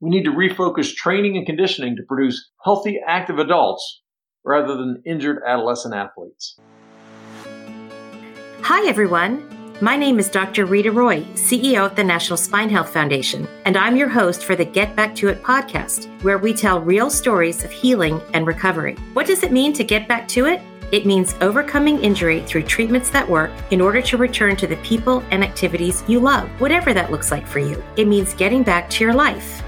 We 0.00 0.08
need 0.08 0.24
to 0.24 0.32
refocus 0.32 0.94
training 0.94 1.36
and 1.36 1.44
conditioning 1.44 1.94
to 1.96 2.02
produce 2.02 2.50
healthy, 2.64 3.00
active 3.06 3.38
adults 3.38 4.00
rather 4.44 4.74
than 4.74 5.02
injured 5.04 5.42
adolescent 5.46 5.94
athletes. 5.94 6.58
Hi, 8.62 8.86
everyone. 8.88 9.46
My 9.82 9.96
name 9.96 10.18
is 10.18 10.28
Dr. 10.28 10.66
Rita 10.66 10.92
Roy, 10.92 11.22
CEO 11.34 11.86
of 11.86 11.96
the 11.96 12.04
National 12.04 12.36
Spine 12.36 12.68
Health 12.68 12.90
Foundation, 12.90 13.48
and 13.64 13.76
I'm 13.76 13.96
your 13.96 14.08
host 14.08 14.44
for 14.44 14.54
the 14.54 14.64
Get 14.64 14.94
Back 14.94 15.14
to 15.16 15.28
It 15.28 15.42
podcast, 15.42 16.06
where 16.22 16.38
we 16.38 16.52
tell 16.52 16.80
real 16.80 17.10
stories 17.10 17.64
of 17.64 17.70
healing 17.70 18.20
and 18.34 18.46
recovery. 18.46 18.94
What 19.14 19.26
does 19.26 19.42
it 19.42 19.52
mean 19.52 19.72
to 19.74 19.84
get 19.84 20.08
back 20.08 20.28
to 20.28 20.46
it? 20.46 20.60
It 20.92 21.06
means 21.06 21.34
overcoming 21.40 22.02
injury 22.02 22.40
through 22.40 22.64
treatments 22.64 23.10
that 23.10 23.28
work 23.28 23.50
in 23.70 23.80
order 23.80 24.02
to 24.02 24.16
return 24.16 24.56
to 24.56 24.66
the 24.66 24.76
people 24.76 25.22
and 25.30 25.42
activities 25.44 26.04
you 26.06 26.20
love, 26.20 26.48
whatever 26.60 26.92
that 26.92 27.10
looks 27.10 27.30
like 27.30 27.46
for 27.46 27.58
you. 27.58 27.82
It 27.96 28.08
means 28.08 28.34
getting 28.34 28.62
back 28.62 28.90
to 28.90 29.04
your 29.04 29.14
life. 29.14 29.62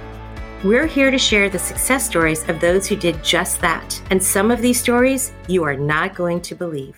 We're 0.65 0.87
here 0.87 1.11
to 1.11 1.19
share 1.19 1.49
the 1.49 1.59
success 1.59 2.07
stories 2.07 2.49
of 2.49 2.61
those 2.61 2.87
who 2.87 2.95
did 2.95 3.25
just 3.25 3.61
that. 3.63 4.01
And 4.11 4.23
some 4.23 4.53
of 4.53 4.63
these 4.63 4.81
stories 4.81 5.33
you 5.49 5.65
are 5.65 5.75
not 5.75 6.15
going 6.15 6.41
to 6.43 6.55
believe. 6.55 6.97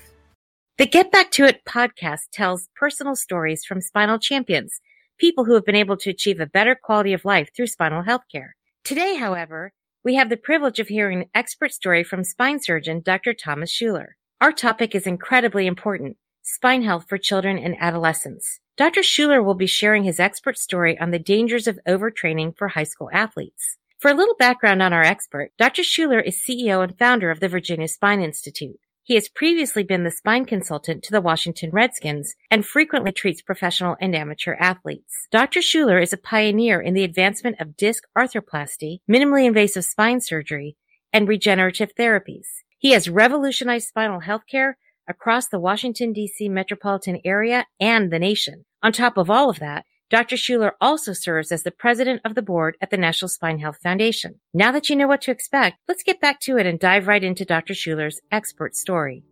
The 0.76 0.84
Get 0.84 1.10
Back 1.10 1.30
to 1.30 1.44
It 1.44 1.64
podcast 1.64 2.28
tells 2.30 2.68
personal 2.76 3.16
stories 3.16 3.64
from 3.64 3.80
spinal 3.80 4.18
champions, 4.18 4.82
people 5.18 5.46
who 5.46 5.54
have 5.54 5.64
been 5.64 5.74
able 5.74 5.96
to 5.96 6.10
achieve 6.10 6.40
a 6.40 6.46
better 6.46 6.74
quality 6.74 7.14
of 7.14 7.24
life 7.24 7.48
through 7.56 7.68
spinal 7.68 8.02
health 8.02 8.24
care. 8.30 8.54
Today, 8.84 9.16
however, 9.16 9.72
we 10.04 10.16
have 10.16 10.28
the 10.28 10.36
privilege 10.36 10.78
of 10.78 10.88
hearing 10.88 11.22
an 11.22 11.30
expert 11.34 11.72
story 11.72 12.04
from 12.04 12.22
spine 12.22 12.60
surgeon 12.60 13.00
Dr. 13.00 13.32
Thomas 13.32 13.70
Schuler. 13.70 14.18
Our 14.42 14.52
topic 14.52 14.94
is 14.94 15.06
incredibly 15.06 15.66
important 15.66 16.18
spine 16.42 16.82
health 16.82 17.06
for 17.08 17.16
children 17.16 17.56
and 17.56 17.74
adolescents. 17.80 18.60
Dr. 18.76 19.04
Schuler 19.04 19.40
will 19.40 19.54
be 19.54 19.68
sharing 19.68 20.02
his 20.02 20.18
expert 20.18 20.58
story 20.58 20.98
on 20.98 21.12
the 21.12 21.18
dangers 21.20 21.68
of 21.68 21.78
overtraining 21.86 22.56
for 22.56 22.68
high 22.68 22.82
school 22.84 23.08
athletes. 23.12 23.76
For 24.00 24.10
a 24.10 24.14
little 24.14 24.34
background 24.34 24.82
on 24.82 24.92
our 24.92 25.04
expert, 25.04 25.52
Dr. 25.56 25.84
Schuler 25.84 26.18
is 26.18 26.42
CEO 26.42 26.82
and 26.82 26.98
founder 26.98 27.30
of 27.30 27.38
the 27.38 27.48
Virginia 27.48 27.86
Spine 27.86 28.20
Institute. 28.20 28.80
He 29.04 29.14
has 29.14 29.28
previously 29.28 29.84
been 29.84 30.02
the 30.02 30.10
spine 30.10 30.44
consultant 30.44 31.04
to 31.04 31.12
the 31.12 31.20
Washington 31.20 31.70
Redskins 31.70 32.34
and 32.50 32.66
frequently 32.66 33.12
treats 33.12 33.42
professional 33.42 33.96
and 34.00 34.12
amateur 34.16 34.56
athletes. 34.58 35.28
Dr. 35.30 35.62
Schuler 35.62 36.00
is 36.00 36.12
a 36.12 36.16
pioneer 36.16 36.80
in 36.80 36.94
the 36.94 37.04
advancement 37.04 37.60
of 37.60 37.76
disc 37.76 38.02
arthroplasty, 38.18 38.98
minimally 39.08 39.46
invasive 39.46 39.84
spine 39.84 40.20
surgery, 40.20 40.76
and 41.12 41.28
regenerative 41.28 41.94
therapies. 41.94 42.46
He 42.76 42.90
has 42.90 43.08
revolutionized 43.08 43.86
spinal 43.86 44.22
healthcare 44.22 44.74
across 45.08 45.48
the 45.48 45.58
Washington 45.58 46.12
DC 46.14 46.50
metropolitan 46.50 47.20
area 47.24 47.66
and 47.80 48.12
the 48.12 48.18
nation. 48.18 48.64
On 48.82 48.92
top 48.92 49.16
of 49.16 49.30
all 49.30 49.50
of 49.50 49.58
that, 49.58 49.84
Dr. 50.10 50.36
Schuler 50.36 50.74
also 50.80 51.12
serves 51.12 51.50
as 51.50 51.62
the 51.62 51.70
president 51.70 52.20
of 52.24 52.34
the 52.34 52.42
board 52.42 52.76
at 52.80 52.90
the 52.90 52.96
National 52.96 53.28
Spine 53.28 53.58
Health 53.58 53.78
Foundation. 53.82 54.38
Now 54.52 54.70
that 54.72 54.88
you 54.88 54.96
know 54.96 55.08
what 55.08 55.22
to 55.22 55.30
expect, 55.30 55.78
let's 55.88 56.02
get 56.02 56.20
back 56.20 56.40
to 56.40 56.56
it 56.56 56.66
and 56.66 56.78
dive 56.78 57.08
right 57.08 57.24
into 57.24 57.44
Dr. 57.44 57.74
Schuler's 57.74 58.20
expert 58.30 58.76
story. 58.76 59.24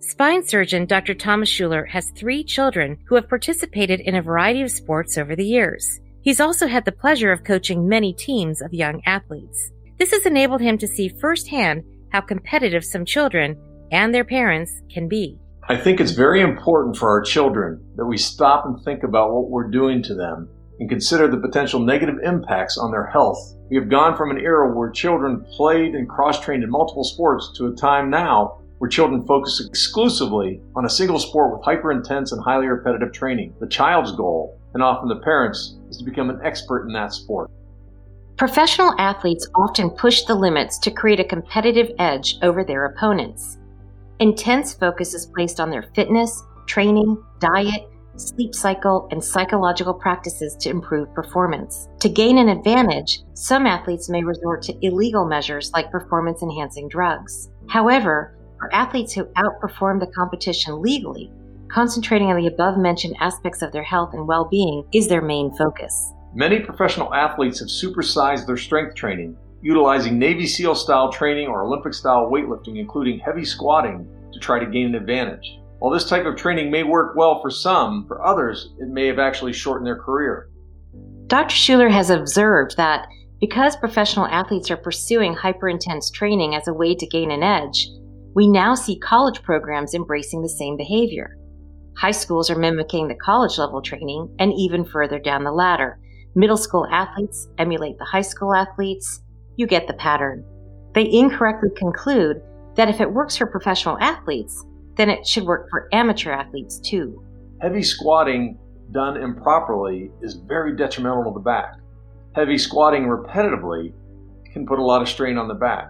Spine 0.00 0.42
surgeon 0.42 0.86
Dr. 0.86 1.14
Thomas 1.14 1.48
Schuler 1.48 1.84
has 1.86 2.10
three 2.10 2.44
children 2.44 2.98
who 3.06 3.14
have 3.14 3.28
participated 3.28 4.00
in 4.00 4.14
a 4.14 4.22
variety 4.22 4.60
of 4.62 4.70
sports 4.70 5.16
over 5.16 5.34
the 5.36 5.46
years. 5.46 6.00
He's 6.22 6.40
also 6.40 6.66
had 6.66 6.84
the 6.84 6.92
pleasure 6.92 7.32
of 7.32 7.44
coaching 7.44 7.88
many 7.88 8.12
teams 8.12 8.60
of 8.60 8.74
young 8.74 9.02
athletes. 9.06 9.70
This 9.98 10.10
has 10.10 10.26
enabled 10.26 10.60
him 10.60 10.78
to 10.78 10.88
see 10.88 11.08
firsthand 11.08 11.84
how 12.10 12.20
competitive 12.22 12.84
some 12.84 13.04
children 13.04 13.56
and 13.94 14.12
their 14.12 14.24
parents 14.24 14.82
can 14.92 15.08
be. 15.08 15.38
I 15.68 15.76
think 15.76 16.00
it's 16.00 16.10
very 16.10 16.42
important 16.42 16.96
for 16.96 17.08
our 17.08 17.22
children 17.22 17.80
that 17.94 18.04
we 18.04 18.18
stop 18.18 18.66
and 18.66 18.82
think 18.82 19.04
about 19.04 19.32
what 19.32 19.48
we're 19.48 19.70
doing 19.70 20.02
to 20.02 20.14
them 20.14 20.48
and 20.80 20.90
consider 20.90 21.28
the 21.28 21.38
potential 21.38 21.78
negative 21.78 22.16
impacts 22.24 22.76
on 22.76 22.90
their 22.90 23.06
health. 23.06 23.38
We 23.70 23.76
have 23.76 23.88
gone 23.88 24.16
from 24.16 24.32
an 24.32 24.38
era 24.38 24.76
where 24.76 24.90
children 24.90 25.46
played 25.56 25.94
and 25.94 26.08
cross 26.08 26.40
trained 26.40 26.64
in 26.64 26.70
multiple 26.70 27.04
sports 27.04 27.52
to 27.56 27.68
a 27.68 27.74
time 27.76 28.10
now 28.10 28.58
where 28.78 28.90
children 28.90 29.24
focus 29.24 29.64
exclusively 29.64 30.60
on 30.74 30.84
a 30.84 30.90
single 30.90 31.20
sport 31.20 31.56
with 31.56 31.64
hyper 31.64 31.92
intense 31.92 32.32
and 32.32 32.42
highly 32.42 32.66
repetitive 32.66 33.12
training. 33.12 33.54
The 33.60 33.68
child's 33.68 34.10
goal, 34.12 34.58
and 34.74 34.82
often 34.82 35.08
the 35.08 35.22
parents, 35.22 35.76
is 35.88 35.98
to 35.98 36.04
become 36.04 36.30
an 36.30 36.40
expert 36.42 36.86
in 36.88 36.92
that 36.94 37.12
sport. 37.12 37.48
Professional 38.36 38.92
athletes 38.98 39.48
often 39.54 39.88
push 39.88 40.24
the 40.24 40.34
limits 40.34 40.78
to 40.78 40.90
create 40.90 41.20
a 41.20 41.24
competitive 41.24 41.92
edge 42.00 42.38
over 42.42 42.64
their 42.64 42.86
opponents. 42.86 43.58
Intense 44.20 44.74
focus 44.74 45.12
is 45.12 45.26
placed 45.26 45.58
on 45.58 45.70
their 45.70 45.90
fitness, 45.94 46.42
training, 46.66 47.20
diet, 47.40 47.88
sleep 48.16 48.54
cycle, 48.54 49.08
and 49.10 49.22
psychological 49.22 49.92
practices 49.92 50.56
to 50.60 50.70
improve 50.70 51.12
performance. 51.14 51.88
To 52.00 52.08
gain 52.08 52.38
an 52.38 52.48
advantage, 52.48 53.22
some 53.34 53.66
athletes 53.66 54.08
may 54.08 54.22
resort 54.22 54.62
to 54.62 54.86
illegal 54.86 55.26
measures 55.26 55.72
like 55.74 55.90
performance 55.90 56.42
enhancing 56.42 56.88
drugs. 56.88 57.50
However, 57.68 58.38
for 58.60 58.72
athletes 58.72 59.12
who 59.12 59.24
outperform 59.36 59.98
the 59.98 60.12
competition 60.14 60.80
legally, 60.80 61.32
concentrating 61.68 62.28
on 62.28 62.36
the 62.36 62.46
above 62.46 62.78
mentioned 62.78 63.16
aspects 63.18 63.62
of 63.62 63.72
their 63.72 63.82
health 63.82 64.14
and 64.14 64.28
well 64.28 64.44
being 64.44 64.84
is 64.92 65.08
their 65.08 65.22
main 65.22 65.52
focus. 65.56 66.12
Many 66.34 66.60
professional 66.60 67.12
athletes 67.12 67.58
have 67.58 67.68
supersized 67.68 68.46
their 68.46 68.56
strength 68.56 68.94
training 68.94 69.36
utilizing 69.64 70.18
Navy 70.18 70.46
SEAL 70.46 70.74
style 70.74 71.10
training 71.10 71.48
or 71.48 71.64
Olympic 71.64 71.94
style 71.94 72.30
weightlifting, 72.30 72.78
including 72.78 73.18
heavy 73.18 73.46
squatting, 73.46 74.06
to 74.32 74.38
try 74.38 74.58
to 74.58 74.70
gain 74.70 74.88
an 74.88 74.94
advantage. 74.94 75.58
While 75.78 75.90
this 75.90 76.08
type 76.08 76.26
of 76.26 76.36
training 76.36 76.70
may 76.70 76.82
work 76.82 77.16
well 77.16 77.40
for 77.40 77.50
some, 77.50 78.06
for 78.06 78.24
others, 78.24 78.74
it 78.78 78.88
may 78.88 79.06
have 79.06 79.18
actually 79.18 79.54
shortened 79.54 79.86
their 79.86 79.98
career. 79.98 80.50
Dr. 81.28 81.54
Schuler 81.54 81.88
has 81.88 82.10
observed 82.10 82.76
that 82.76 83.08
because 83.40 83.74
professional 83.76 84.26
athletes 84.26 84.70
are 84.70 84.76
pursuing 84.76 85.32
hyper 85.32 85.68
intense 85.68 86.10
training 86.10 86.54
as 86.54 86.68
a 86.68 86.74
way 86.74 86.94
to 86.94 87.06
gain 87.06 87.30
an 87.30 87.42
edge, 87.42 87.88
we 88.34 88.46
now 88.46 88.74
see 88.74 88.98
college 88.98 89.42
programs 89.42 89.94
embracing 89.94 90.42
the 90.42 90.48
same 90.48 90.76
behavior. 90.76 91.38
High 91.96 92.10
schools 92.10 92.50
are 92.50 92.58
mimicking 92.58 93.08
the 93.08 93.14
college 93.14 93.56
level 93.56 93.80
training 93.80 94.34
and 94.38 94.52
even 94.52 94.84
further 94.84 95.18
down 95.18 95.44
the 95.44 95.52
ladder. 95.52 95.98
Middle 96.34 96.56
school 96.56 96.86
athletes 96.90 97.48
emulate 97.58 97.96
the 97.98 98.04
high 98.04 98.22
school 98.22 98.54
athletes, 98.54 99.20
you 99.56 99.66
get 99.66 99.86
the 99.86 99.94
pattern. 99.94 100.44
They 100.94 101.10
incorrectly 101.10 101.70
conclude 101.76 102.40
that 102.76 102.88
if 102.88 103.00
it 103.00 103.12
works 103.12 103.36
for 103.36 103.46
professional 103.46 103.98
athletes, 104.00 104.64
then 104.96 105.10
it 105.10 105.26
should 105.26 105.44
work 105.44 105.68
for 105.70 105.88
amateur 105.92 106.30
athletes 106.30 106.78
too. 106.78 107.24
Heavy 107.60 107.82
squatting 107.82 108.58
done 108.92 109.16
improperly 109.16 110.10
is 110.22 110.34
very 110.34 110.76
detrimental 110.76 111.24
to 111.24 111.34
the 111.34 111.40
back. 111.40 111.74
Heavy 112.34 112.58
squatting 112.58 113.04
repetitively 113.04 113.92
can 114.52 114.66
put 114.66 114.78
a 114.78 114.82
lot 114.82 115.02
of 115.02 115.08
strain 115.08 115.36
on 115.36 115.48
the 115.48 115.54
back. 115.54 115.88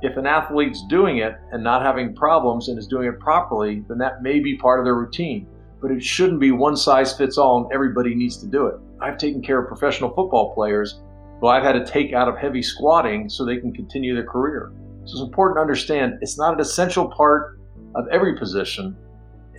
If 0.00 0.16
an 0.16 0.26
athlete's 0.26 0.84
doing 0.88 1.18
it 1.18 1.34
and 1.50 1.62
not 1.62 1.82
having 1.82 2.14
problems 2.14 2.68
and 2.68 2.78
is 2.78 2.86
doing 2.86 3.08
it 3.08 3.18
properly, 3.18 3.84
then 3.88 3.98
that 3.98 4.22
may 4.22 4.38
be 4.38 4.56
part 4.56 4.78
of 4.78 4.84
their 4.84 4.94
routine. 4.94 5.46
But 5.80 5.90
it 5.90 6.02
shouldn't 6.02 6.40
be 6.40 6.50
one 6.50 6.76
size 6.76 7.16
fits 7.16 7.36
all 7.36 7.64
and 7.64 7.72
everybody 7.72 8.14
needs 8.14 8.36
to 8.38 8.46
do 8.46 8.66
it. 8.66 8.76
I've 9.00 9.18
taken 9.18 9.42
care 9.42 9.60
of 9.60 9.68
professional 9.68 10.10
football 10.10 10.54
players 10.54 11.00
well, 11.40 11.52
I've 11.52 11.62
had 11.62 11.72
to 11.72 11.84
take 11.84 12.12
out 12.12 12.28
of 12.28 12.36
heavy 12.36 12.62
squatting 12.62 13.28
so 13.28 13.44
they 13.44 13.58
can 13.58 13.72
continue 13.72 14.14
their 14.14 14.26
career. 14.26 14.72
So 15.04 15.12
it's 15.12 15.22
important 15.22 15.56
to 15.56 15.60
understand 15.60 16.18
it's 16.20 16.36
not 16.36 16.54
an 16.54 16.60
essential 16.60 17.08
part 17.08 17.60
of 17.94 18.06
every 18.08 18.36
position 18.36 18.96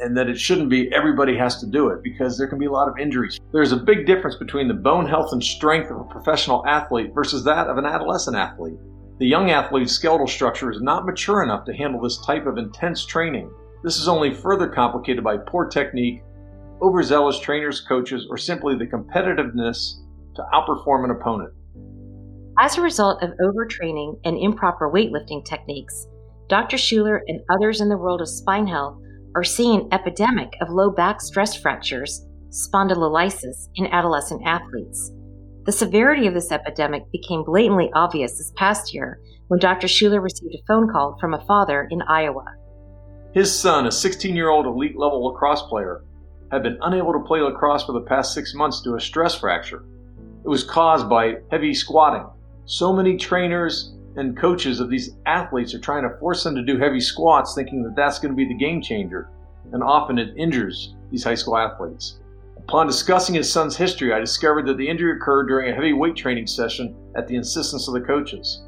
and 0.01 0.15
that 0.17 0.29
it 0.29 0.39
shouldn't 0.39 0.69
be 0.69 0.93
everybody 0.93 1.37
has 1.37 1.59
to 1.59 1.65
do 1.65 1.89
it 1.89 2.03
because 2.03 2.37
there 2.37 2.47
can 2.47 2.59
be 2.59 2.65
a 2.65 2.71
lot 2.71 2.87
of 2.87 2.97
injuries. 2.97 3.39
There's 3.51 3.71
a 3.71 3.77
big 3.77 4.05
difference 4.05 4.35
between 4.35 4.67
the 4.67 4.73
bone 4.73 5.07
health 5.07 5.31
and 5.31 5.43
strength 5.43 5.89
of 5.91 5.99
a 5.99 6.03
professional 6.05 6.65
athlete 6.65 7.13
versus 7.13 7.43
that 7.45 7.67
of 7.67 7.77
an 7.77 7.85
adolescent 7.85 8.37
athlete. 8.37 8.77
The 9.19 9.27
young 9.27 9.49
athlete's 9.49 9.91
skeletal 9.91 10.27
structure 10.27 10.71
is 10.71 10.81
not 10.81 11.05
mature 11.05 11.43
enough 11.43 11.65
to 11.65 11.73
handle 11.73 12.01
this 12.01 12.23
type 12.25 12.45
of 12.45 12.57
intense 12.57 13.05
training. 13.05 13.51
This 13.83 13.97
is 13.97 14.07
only 14.07 14.33
further 14.33 14.67
complicated 14.67 15.23
by 15.23 15.37
poor 15.37 15.67
technique, 15.67 16.21
overzealous 16.81 17.39
trainers, 17.39 17.81
coaches, 17.81 18.27
or 18.29 18.37
simply 18.37 18.77
the 18.77 18.85
competitiveness 18.85 19.95
to 20.35 20.45
outperform 20.53 21.05
an 21.05 21.11
opponent. 21.11 21.53
As 22.57 22.77
a 22.77 22.81
result 22.81 23.23
of 23.23 23.31
overtraining 23.41 24.19
and 24.25 24.37
improper 24.37 24.91
weightlifting 24.91 25.45
techniques, 25.45 26.07
Dr. 26.49 26.77
Schuler 26.77 27.23
and 27.27 27.41
others 27.49 27.79
in 27.79 27.89
the 27.89 27.97
world 27.97 28.21
of 28.21 28.27
spine 28.27 28.67
health 28.67 28.97
are 29.35 29.43
seeing 29.43 29.81
an 29.81 29.87
epidemic 29.93 30.53
of 30.61 30.69
low 30.69 30.89
back 30.89 31.21
stress 31.21 31.55
fractures, 31.55 32.25
spondylolysis, 32.49 33.69
in 33.75 33.85
adolescent 33.87 34.41
athletes. 34.45 35.11
The 35.65 35.71
severity 35.71 36.25
of 36.25 36.33
this 36.33 36.51
epidemic 36.51 37.09
became 37.11 37.43
blatantly 37.43 37.91
obvious 37.93 38.37
this 38.37 38.51
past 38.55 38.93
year 38.93 39.19
when 39.47 39.59
Dr. 39.59 39.87
Schuler 39.87 40.19
received 40.19 40.55
a 40.55 40.63
phone 40.67 40.91
call 40.91 41.17
from 41.19 41.33
a 41.33 41.45
father 41.45 41.87
in 41.91 42.01
Iowa. 42.01 42.45
His 43.31 43.57
son, 43.57 43.85
a 43.85 43.91
16 43.91 44.35
year 44.35 44.49
old 44.49 44.65
elite 44.65 44.97
level 44.97 45.27
lacrosse 45.27 45.61
player, 45.63 46.03
had 46.51 46.63
been 46.63 46.79
unable 46.81 47.13
to 47.13 47.19
play 47.19 47.41
lacrosse 47.41 47.85
for 47.85 47.93
the 47.93 48.01
past 48.01 48.33
six 48.33 48.55
months 48.55 48.81
due 48.81 48.91
to 48.91 48.97
a 48.97 48.99
stress 48.99 49.35
fracture. 49.35 49.85
It 50.43 50.49
was 50.49 50.63
caused 50.63 51.07
by 51.07 51.35
heavy 51.51 51.75
squatting 51.75 52.25
so 52.69 52.93
many 52.93 53.17
trainers 53.17 53.95
and 54.15 54.37
coaches 54.37 54.79
of 54.79 54.91
these 54.91 55.15
athletes 55.25 55.73
are 55.73 55.79
trying 55.79 56.03
to 56.03 56.15
force 56.19 56.43
them 56.43 56.53
to 56.53 56.61
do 56.61 56.77
heavy 56.77 56.99
squats, 56.99 57.55
thinking 57.55 57.81
that 57.81 57.95
that's 57.95 58.19
going 58.19 58.31
to 58.31 58.35
be 58.35 58.47
the 58.47 58.53
game 58.53 58.79
changer. 58.79 59.27
And 59.73 59.81
often 59.81 60.19
it 60.19 60.37
injures 60.37 60.93
these 61.09 61.23
high 61.23 61.33
school 61.33 61.57
athletes. 61.57 62.19
Upon 62.57 62.85
discussing 62.85 63.33
his 63.33 63.51
son's 63.51 63.75
history, 63.75 64.13
I 64.13 64.19
discovered 64.19 64.67
that 64.67 64.77
the 64.77 64.87
injury 64.87 65.17
occurred 65.17 65.47
during 65.47 65.71
a 65.71 65.73
heavy 65.73 65.93
weight 65.93 66.15
training 66.15 66.45
session 66.45 66.95
at 67.15 67.27
the 67.27 67.35
insistence 67.35 67.87
of 67.87 67.95
the 67.95 68.01
coaches. 68.01 68.61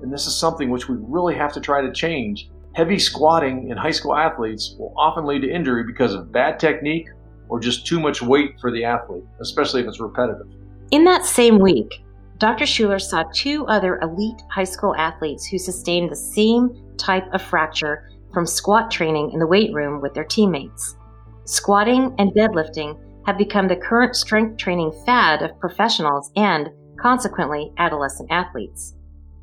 And 0.00 0.10
this 0.10 0.26
is 0.26 0.34
something 0.34 0.70
which 0.70 0.88
we 0.88 0.96
really 0.98 1.34
have 1.34 1.52
to 1.52 1.60
try 1.60 1.82
to 1.82 1.92
change. 1.92 2.48
Heavy 2.74 2.98
squatting 2.98 3.68
in 3.68 3.76
high 3.76 3.90
school 3.90 4.16
athletes 4.16 4.76
will 4.78 4.94
often 4.96 5.26
lead 5.26 5.42
to 5.42 5.54
injury 5.54 5.84
because 5.84 6.14
of 6.14 6.32
bad 6.32 6.58
technique 6.58 7.08
or 7.50 7.60
just 7.60 7.86
too 7.86 8.00
much 8.00 8.22
weight 8.22 8.58
for 8.62 8.72
the 8.72 8.82
athlete, 8.82 9.24
especially 9.42 9.82
if 9.82 9.88
it's 9.88 10.00
repetitive. 10.00 10.46
In 10.90 11.04
that 11.04 11.26
same 11.26 11.58
week, 11.58 12.02
Dr. 12.42 12.66
Schuler 12.66 12.98
saw 12.98 13.22
two 13.32 13.64
other 13.66 14.00
elite 14.00 14.42
high 14.50 14.64
school 14.64 14.96
athletes 14.96 15.46
who 15.46 15.58
sustained 15.58 16.10
the 16.10 16.16
same 16.16 16.70
type 16.98 17.32
of 17.32 17.40
fracture 17.40 18.10
from 18.34 18.46
squat 18.46 18.90
training 18.90 19.30
in 19.30 19.38
the 19.38 19.46
weight 19.46 19.72
room 19.72 20.00
with 20.00 20.12
their 20.12 20.24
teammates. 20.24 20.96
Squatting 21.44 22.12
and 22.18 22.34
deadlifting 22.34 22.98
have 23.26 23.38
become 23.38 23.68
the 23.68 23.76
current 23.76 24.16
strength 24.16 24.56
training 24.56 24.90
fad 25.06 25.40
of 25.40 25.56
professionals 25.60 26.32
and, 26.34 26.70
consequently, 27.00 27.72
adolescent 27.78 28.28
athletes. 28.32 28.96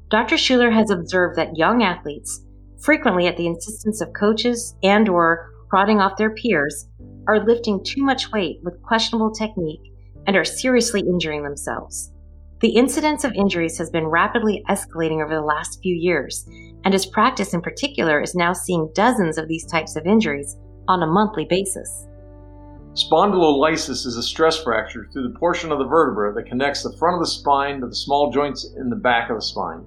Dr. 0.09 0.35
Schuler 0.35 0.69
has 0.69 0.91
observed 0.91 1.37
that 1.37 1.55
young 1.55 1.81
athletes, 1.81 2.43
frequently 2.81 3.27
at 3.27 3.37
the 3.37 3.47
insistence 3.47 4.01
of 4.01 4.11
coaches 4.11 4.75
and 4.83 5.07
or 5.07 5.51
prodding 5.69 6.01
off 6.01 6.17
their 6.17 6.35
peers, 6.35 6.89
are 7.29 7.45
lifting 7.45 7.81
too 7.81 8.03
much 8.03 8.33
weight 8.33 8.59
with 8.61 8.83
questionable 8.83 9.31
technique 9.31 9.93
and 10.27 10.35
are 10.35 10.43
seriously 10.43 10.99
injuring 10.99 11.43
themselves. 11.43 12.11
The 12.61 12.75
incidence 12.75 13.23
of 13.23 13.31
injuries 13.35 13.77
has 13.77 13.89
been 13.89 14.07
rapidly 14.07 14.65
escalating 14.69 15.23
over 15.23 15.33
the 15.33 15.41
last 15.41 15.81
few 15.81 15.95
years, 15.95 16.45
and 16.83 16.93
his 16.93 17.05
practice 17.05 17.53
in 17.53 17.61
particular 17.61 18.19
is 18.19 18.35
now 18.35 18.51
seeing 18.51 18.91
dozens 18.93 19.37
of 19.37 19.47
these 19.47 19.65
types 19.65 19.95
of 19.95 20.05
injuries 20.05 20.57
on 20.89 21.01
a 21.01 21.07
monthly 21.07 21.45
basis. 21.45 22.07
Spondylolysis 22.95 24.05
is 24.05 24.17
a 24.17 24.23
stress 24.23 24.61
fracture 24.61 25.07
through 25.13 25.29
the 25.29 25.39
portion 25.39 25.71
of 25.71 25.79
the 25.79 25.85
vertebra 25.85 26.33
that 26.33 26.47
connects 26.47 26.83
the 26.83 26.91
front 26.97 27.15
of 27.15 27.21
the 27.21 27.31
spine 27.31 27.79
to 27.79 27.87
the 27.87 27.95
small 27.95 28.29
joints 28.29 28.69
in 28.75 28.89
the 28.89 28.95
back 28.95 29.29
of 29.29 29.37
the 29.37 29.41
spine. 29.41 29.85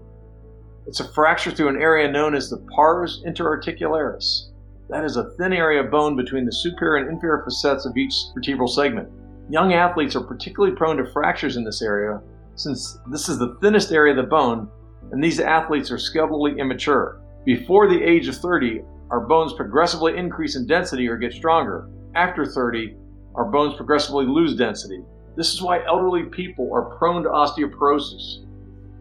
It's 0.87 1.01
a 1.01 1.13
fracture 1.13 1.51
through 1.51 1.69
an 1.69 1.83
area 1.83 2.11
known 2.11 2.35
as 2.35 2.49
the 2.49 2.65
pars 2.75 3.23
interarticularis. 3.27 4.49
That 4.89 5.05
is 5.05 5.19
a 5.19 5.29
thin 5.37 5.53
area 5.53 5.85
of 5.85 5.91
bone 5.91 6.17
between 6.17 6.47
the 6.47 6.53
superior 6.53 7.05
and 7.05 7.13
inferior 7.13 7.45
facets 7.45 7.85
of 7.85 7.99
each 7.99 8.15
vertebral 8.35 8.69
segment. 8.69 9.11
Young 9.51 9.75
athletes 9.75 10.17
are 10.17 10.25
particularly 10.25 10.75
prone 10.75 10.97
to 10.97 11.05
fractures 11.05 11.59
in 11.59 11.65
this 11.65 11.83
area 11.83 12.23
since 12.55 12.99
this 13.11 13.29
is 13.29 13.39
the 13.39 13.57
thinnest 13.61 13.93
area 13.93 14.13
of 14.13 14.25
the 14.25 14.29
bone 14.29 14.69
and 15.13 15.23
these 15.23 15.41
athletes 15.41 15.91
are 15.91 15.97
skeletally 15.97 16.59
immature. 16.59 17.21
Before 17.45 17.89
the 17.89 18.03
age 18.03 18.29
of 18.29 18.37
30, 18.37 18.83
our 19.11 19.21
bones 19.21 19.53
progressively 19.53 20.17
increase 20.17 20.57
in 20.57 20.67
density 20.67 21.07
or 21.07 21.17
get 21.17 21.35
stronger. 21.35 21.91
After 22.15 22.47
30, 22.47 22.97
our 23.35 23.45
bones 23.45 23.75
progressively 23.77 24.25
lose 24.25 24.57
density. 24.57 25.03
This 25.37 25.53
is 25.53 25.61
why 25.63 25.85
elderly 25.85 26.25
people 26.25 26.71
are 26.73 26.97
prone 26.97 27.23
to 27.25 27.29
osteoporosis, 27.29 28.45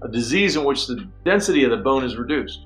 a 0.01 0.09
disease 0.09 0.55
in 0.55 0.65
which 0.65 0.87
the 0.87 1.07
density 1.23 1.63
of 1.63 1.71
the 1.71 1.77
bone 1.77 2.03
is 2.03 2.17
reduced. 2.17 2.65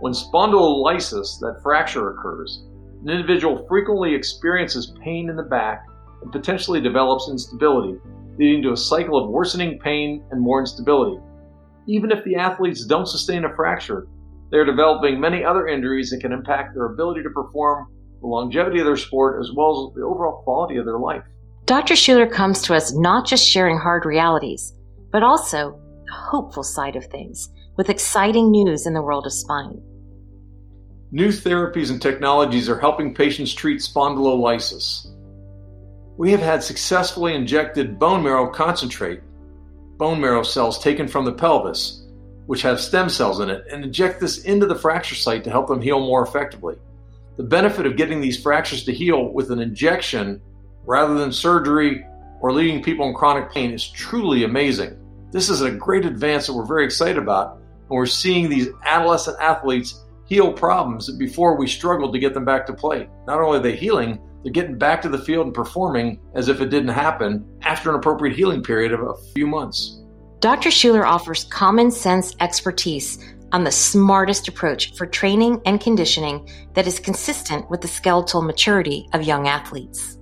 When 0.00 0.12
spondylolysis, 0.12 1.40
that 1.40 1.60
fracture 1.62 2.10
occurs, 2.10 2.64
an 3.02 3.10
individual 3.10 3.66
frequently 3.66 4.14
experiences 4.14 4.94
pain 5.02 5.28
in 5.28 5.36
the 5.36 5.42
back 5.42 5.84
and 6.22 6.32
potentially 6.32 6.80
develops 6.80 7.28
instability, 7.28 7.98
leading 8.38 8.62
to 8.62 8.72
a 8.72 8.76
cycle 8.76 9.22
of 9.22 9.30
worsening 9.30 9.78
pain 9.78 10.24
and 10.30 10.40
more 10.40 10.60
instability. 10.60 11.20
Even 11.86 12.10
if 12.10 12.22
the 12.24 12.36
athletes 12.36 12.84
don't 12.86 13.08
sustain 13.08 13.44
a 13.44 13.54
fracture, 13.54 14.06
they're 14.50 14.64
developing 14.64 15.20
many 15.20 15.44
other 15.44 15.66
injuries 15.66 16.10
that 16.10 16.20
can 16.20 16.32
impact 16.32 16.74
their 16.74 16.86
ability 16.86 17.22
to 17.22 17.30
perform, 17.30 17.88
the 18.20 18.26
longevity 18.26 18.78
of 18.80 18.86
their 18.86 18.96
sport, 18.96 19.40
as 19.40 19.50
well 19.54 19.88
as 19.88 19.94
the 19.94 20.02
overall 20.02 20.42
quality 20.42 20.76
of 20.76 20.84
their 20.84 20.98
life. 20.98 21.22
Dr. 21.66 21.96
Schuler 21.96 22.26
comes 22.26 22.62
to 22.62 22.74
us 22.74 22.94
not 22.94 23.26
just 23.26 23.46
sharing 23.46 23.78
hard 23.78 24.06
realities, 24.06 24.74
but 25.12 25.22
also 25.22 25.78
the 26.06 26.12
hopeful 26.12 26.62
side 26.62 26.96
of 26.96 27.04
things 27.06 27.50
with 27.76 27.90
exciting 27.90 28.50
news 28.50 28.86
in 28.86 28.94
the 28.94 29.02
world 29.02 29.26
of 29.26 29.32
spine. 29.32 29.80
New 31.10 31.28
therapies 31.28 31.90
and 31.90 32.00
technologies 32.02 32.68
are 32.68 32.78
helping 32.78 33.14
patients 33.14 33.54
treat 33.54 33.80
spondylolysis. 33.80 35.06
We 36.18 36.32
have 36.32 36.40
had 36.40 36.64
successfully 36.64 37.36
injected 37.36 37.96
bone 37.96 38.24
marrow 38.24 38.48
concentrate 38.48 39.20
bone 39.98 40.20
marrow 40.20 40.42
cells 40.42 40.82
taken 40.82 41.06
from 41.06 41.24
the 41.24 41.32
pelvis, 41.32 42.08
which 42.46 42.62
have 42.62 42.80
stem 42.80 43.08
cells 43.08 43.38
in 43.38 43.48
it, 43.48 43.64
and 43.70 43.84
inject 43.84 44.18
this 44.18 44.42
into 44.42 44.66
the 44.66 44.74
fracture 44.74 45.14
site 45.14 45.44
to 45.44 45.50
help 45.50 45.68
them 45.68 45.80
heal 45.80 46.00
more 46.00 46.24
effectively. 46.24 46.74
The 47.36 47.44
benefit 47.44 47.86
of 47.86 47.96
getting 47.96 48.20
these 48.20 48.42
fractures 48.42 48.82
to 48.84 48.92
heal 48.92 49.32
with 49.32 49.52
an 49.52 49.60
injection 49.60 50.40
rather 50.84 51.14
than 51.14 51.30
surgery 51.30 52.04
or 52.40 52.52
leaving 52.52 52.82
people 52.82 53.06
in 53.06 53.14
chronic 53.14 53.52
pain 53.52 53.70
is 53.70 53.88
truly 53.88 54.42
amazing. 54.42 54.98
This 55.30 55.48
is 55.48 55.60
a 55.60 55.70
great 55.70 56.04
advance 56.04 56.48
that 56.48 56.54
we're 56.54 56.66
very 56.66 56.84
excited 56.84 57.18
about, 57.18 57.58
and 57.58 57.90
we're 57.90 58.06
seeing 58.06 58.48
these 58.48 58.70
adolescent 58.84 59.36
athletes 59.40 60.02
heal 60.26 60.52
problems 60.52 61.06
that 61.06 61.16
before 61.16 61.56
we 61.56 61.68
struggled 61.68 62.12
to 62.12 62.18
get 62.18 62.34
them 62.34 62.44
back 62.44 62.66
to 62.66 62.72
play. 62.72 63.08
Not 63.28 63.40
only 63.40 63.58
are 63.58 63.62
they 63.62 63.76
healing, 63.76 64.18
they're 64.42 64.52
getting 64.52 64.78
back 64.78 65.02
to 65.02 65.08
the 65.08 65.18
field 65.18 65.46
and 65.46 65.54
performing 65.54 66.20
as 66.34 66.48
if 66.48 66.60
it 66.60 66.70
didn't 66.70 66.88
happen 66.88 67.44
after 67.62 67.90
an 67.90 67.96
appropriate 67.96 68.36
healing 68.36 68.62
period 68.62 68.92
of 68.92 69.00
a 69.00 69.14
few 69.34 69.46
months. 69.46 70.00
Dr. 70.40 70.70
Schuler 70.70 71.04
offers 71.04 71.44
common 71.44 71.90
sense 71.90 72.36
expertise 72.40 73.18
on 73.52 73.64
the 73.64 73.72
smartest 73.72 74.46
approach 74.46 74.94
for 74.94 75.06
training 75.06 75.60
and 75.64 75.80
conditioning 75.80 76.48
that 76.74 76.86
is 76.86 77.00
consistent 77.00 77.68
with 77.70 77.80
the 77.80 77.88
skeletal 77.88 78.42
maturity 78.42 79.08
of 79.12 79.22
young 79.22 79.48
athletes. 79.48 80.18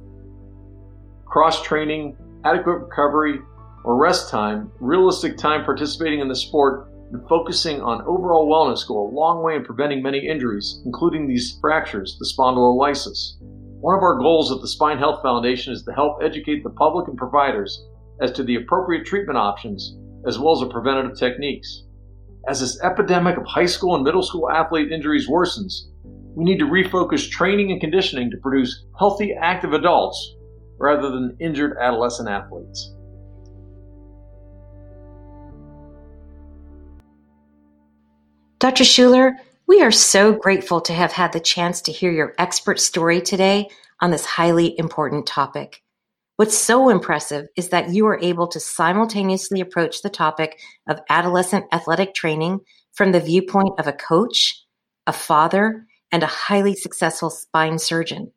Cross 1.26 1.64
training, 1.64 2.16
adequate 2.44 2.78
recovery, 2.78 3.40
or 3.84 3.96
rest 3.96 4.30
time, 4.30 4.70
realistic 4.80 5.36
time 5.36 5.64
participating 5.64 6.20
in 6.20 6.28
the 6.28 6.36
sport, 6.36 6.88
and 7.12 7.28
focusing 7.28 7.80
on 7.82 8.00
overall 8.02 8.48
wellness 8.48 8.86
go 8.86 8.98
a 8.98 9.10
long 9.12 9.42
way 9.42 9.54
in 9.54 9.64
preventing 9.64 10.02
many 10.02 10.26
injuries, 10.26 10.82
including 10.84 11.28
these 11.28 11.58
fractures, 11.60 12.16
the 12.18 12.26
spondylolysis. 12.36 13.34
One 13.80 13.94
of 13.94 14.02
our 14.02 14.18
goals 14.18 14.50
at 14.50 14.60
the 14.62 14.68
Spine 14.68 14.98
Health 14.98 15.20
Foundation 15.22 15.72
is 15.72 15.82
to 15.84 15.92
help 15.92 16.22
educate 16.22 16.64
the 16.64 16.70
public 16.70 17.08
and 17.08 17.16
providers 17.16 17.84
as 18.22 18.32
to 18.32 18.42
the 18.42 18.56
appropriate 18.56 19.04
treatment 19.04 19.38
options 19.38 19.96
as 20.26 20.38
well 20.38 20.54
as 20.54 20.60
the 20.60 20.72
preventative 20.72 21.18
techniques. 21.18 21.84
As 22.48 22.60
this 22.60 22.82
epidemic 22.82 23.36
of 23.36 23.44
high 23.44 23.66
school 23.66 23.94
and 23.94 24.02
middle 24.02 24.22
school 24.22 24.50
athlete 24.50 24.90
injuries 24.90 25.28
worsens, 25.28 25.88
we 26.34 26.44
need 26.44 26.58
to 26.58 26.64
refocus 26.64 27.30
training 27.30 27.70
and 27.70 27.80
conditioning 27.80 28.30
to 28.30 28.38
produce 28.38 28.84
healthy, 28.98 29.34
active 29.34 29.74
adults 29.74 30.36
rather 30.78 31.10
than 31.10 31.36
injured 31.38 31.76
adolescent 31.78 32.28
athletes. 32.28 32.94
Dr. 38.58 38.84
Schuler, 38.84 39.36
we 39.66 39.82
are 39.82 39.90
so 39.90 40.32
grateful 40.32 40.80
to 40.80 40.92
have 40.92 41.12
had 41.12 41.32
the 41.32 41.40
chance 41.40 41.80
to 41.82 41.92
hear 41.92 42.12
your 42.12 42.34
expert 42.38 42.78
story 42.78 43.20
today 43.20 43.68
on 44.00 44.12
this 44.12 44.24
highly 44.24 44.78
important 44.78 45.26
topic. 45.26 45.82
What's 46.36 46.56
so 46.56 46.88
impressive 46.88 47.48
is 47.56 47.70
that 47.70 47.90
you 47.90 48.06
are 48.06 48.20
able 48.20 48.46
to 48.48 48.60
simultaneously 48.60 49.60
approach 49.60 50.02
the 50.02 50.10
topic 50.10 50.60
of 50.88 51.00
adolescent 51.08 51.64
athletic 51.72 52.14
training 52.14 52.60
from 52.92 53.10
the 53.10 53.20
viewpoint 53.20 53.80
of 53.80 53.88
a 53.88 53.92
coach, 53.92 54.62
a 55.06 55.12
father, 55.12 55.86
and 56.12 56.22
a 56.22 56.26
highly 56.26 56.74
successful 56.74 57.30
spine 57.30 57.78
surgeon. 57.78 58.30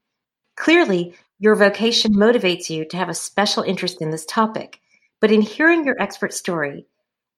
Clearly, 0.55 1.13
your 1.37 1.55
vocation 1.55 2.13
motivates 2.15 2.69
you 2.69 2.85
to 2.85 2.97
have 2.97 3.09
a 3.09 3.13
special 3.13 3.61
interest 3.61 4.01
in 4.01 4.09
this 4.09 4.25
topic. 4.25 4.79
But 5.21 5.31
in 5.31 5.41
hearing 5.41 5.85
your 5.85 6.01
expert 6.01 6.33
story, 6.33 6.87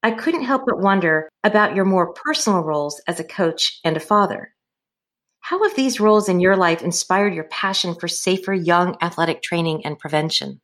I 0.04 0.10
couldn't 0.10 0.44
help 0.44 0.62
but 0.66 0.80
wonder 0.80 1.28
about 1.44 1.76
your 1.76 1.84
more 1.84 2.12
personal 2.12 2.60
roles 2.60 3.00
as 3.06 3.20
a 3.20 3.24
coach 3.24 3.78
and 3.84 3.96
a 3.96 4.00
father. 4.00 4.52
How 5.40 5.62
have 5.62 5.76
these 5.76 6.00
roles 6.00 6.28
in 6.28 6.40
your 6.40 6.56
life 6.56 6.82
inspired 6.82 7.34
your 7.34 7.44
passion 7.44 7.94
for 7.94 8.08
safer 8.08 8.52
young 8.52 8.96
athletic 9.00 9.42
training 9.42 9.82
and 9.84 9.98
prevention? 9.98 10.60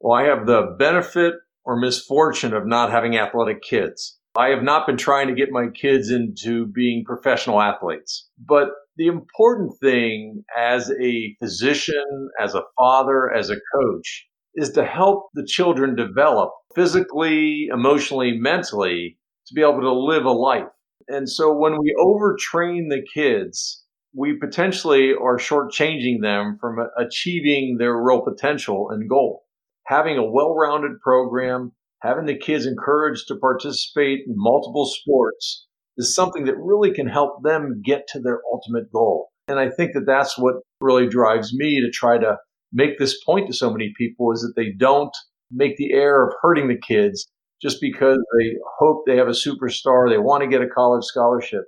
Well, 0.00 0.18
I 0.18 0.24
have 0.24 0.46
the 0.46 0.76
benefit 0.78 1.34
or 1.64 1.78
misfortune 1.78 2.52
of 2.52 2.66
not 2.66 2.90
having 2.90 3.16
athletic 3.16 3.62
kids. 3.62 4.18
I 4.36 4.48
have 4.48 4.62
not 4.62 4.86
been 4.86 4.96
trying 4.96 5.28
to 5.28 5.34
get 5.34 5.50
my 5.50 5.68
kids 5.68 6.10
into 6.10 6.66
being 6.66 7.04
professional 7.04 7.60
athletes. 7.60 8.28
But 8.38 8.68
the 8.96 9.06
important 9.06 9.78
thing 9.80 10.44
as 10.56 10.90
a 10.90 11.36
physician, 11.38 12.30
as 12.40 12.54
a 12.54 12.64
father, 12.76 13.32
as 13.32 13.50
a 13.50 13.56
coach 13.74 14.26
is 14.54 14.70
to 14.72 14.84
help 14.84 15.28
the 15.34 15.46
children 15.46 15.96
develop 15.96 16.50
physically, 16.74 17.68
emotionally, 17.72 18.38
mentally 18.38 19.18
to 19.46 19.54
be 19.54 19.62
able 19.62 19.80
to 19.80 19.92
live 19.92 20.24
a 20.24 20.30
life. 20.30 20.68
And 21.08 21.28
so 21.28 21.52
when 21.54 21.78
we 21.78 21.94
overtrain 21.98 22.88
the 22.88 23.02
kids, 23.12 23.84
we 24.14 24.38
potentially 24.38 25.12
are 25.12 25.38
shortchanging 25.38 26.20
them 26.20 26.58
from 26.60 26.76
achieving 26.98 27.76
their 27.78 27.96
real 27.96 28.22
potential 28.22 28.88
and 28.90 29.08
goal. 29.08 29.44
Having 29.86 30.18
a 30.18 30.30
well 30.30 30.54
rounded 30.54 31.00
program, 31.00 31.72
having 32.02 32.26
the 32.26 32.38
kids 32.38 32.66
encouraged 32.66 33.28
to 33.28 33.36
participate 33.36 34.20
in 34.26 34.34
multiple 34.36 34.86
sports 34.86 35.66
is 35.96 36.14
something 36.14 36.44
that 36.44 36.58
really 36.58 36.92
can 36.92 37.06
help 37.06 37.42
them 37.42 37.82
get 37.84 38.06
to 38.08 38.20
their 38.20 38.40
ultimate 38.52 38.92
goal. 38.92 39.28
And 39.48 39.58
I 39.58 39.70
think 39.70 39.92
that 39.94 40.06
that's 40.06 40.38
what 40.38 40.56
really 40.80 41.08
drives 41.08 41.52
me 41.54 41.80
to 41.80 41.90
try 41.90 42.18
to 42.18 42.36
make 42.72 42.98
this 42.98 43.22
point 43.24 43.46
to 43.48 43.54
so 43.54 43.70
many 43.70 43.92
people 43.96 44.32
is 44.32 44.40
that 44.40 44.54
they 44.56 44.72
don't 44.78 45.14
make 45.50 45.76
the 45.76 45.92
error 45.92 46.26
of 46.26 46.34
hurting 46.40 46.68
the 46.68 46.78
kids 46.78 47.28
just 47.60 47.80
because 47.80 48.18
they 48.38 48.56
hope 48.78 49.04
they 49.06 49.16
have 49.16 49.28
a 49.28 49.30
superstar, 49.30 50.10
they 50.10 50.18
want 50.18 50.42
to 50.42 50.48
get 50.48 50.62
a 50.62 50.68
college 50.68 51.04
scholarship, 51.04 51.64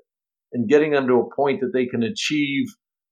and 0.52 0.68
getting 0.68 0.90
them 0.90 1.06
to 1.06 1.20
a 1.20 1.34
point 1.34 1.60
that 1.60 1.70
they 1.72 1.86
can 1.86 2.02
achieve 2.02 2.66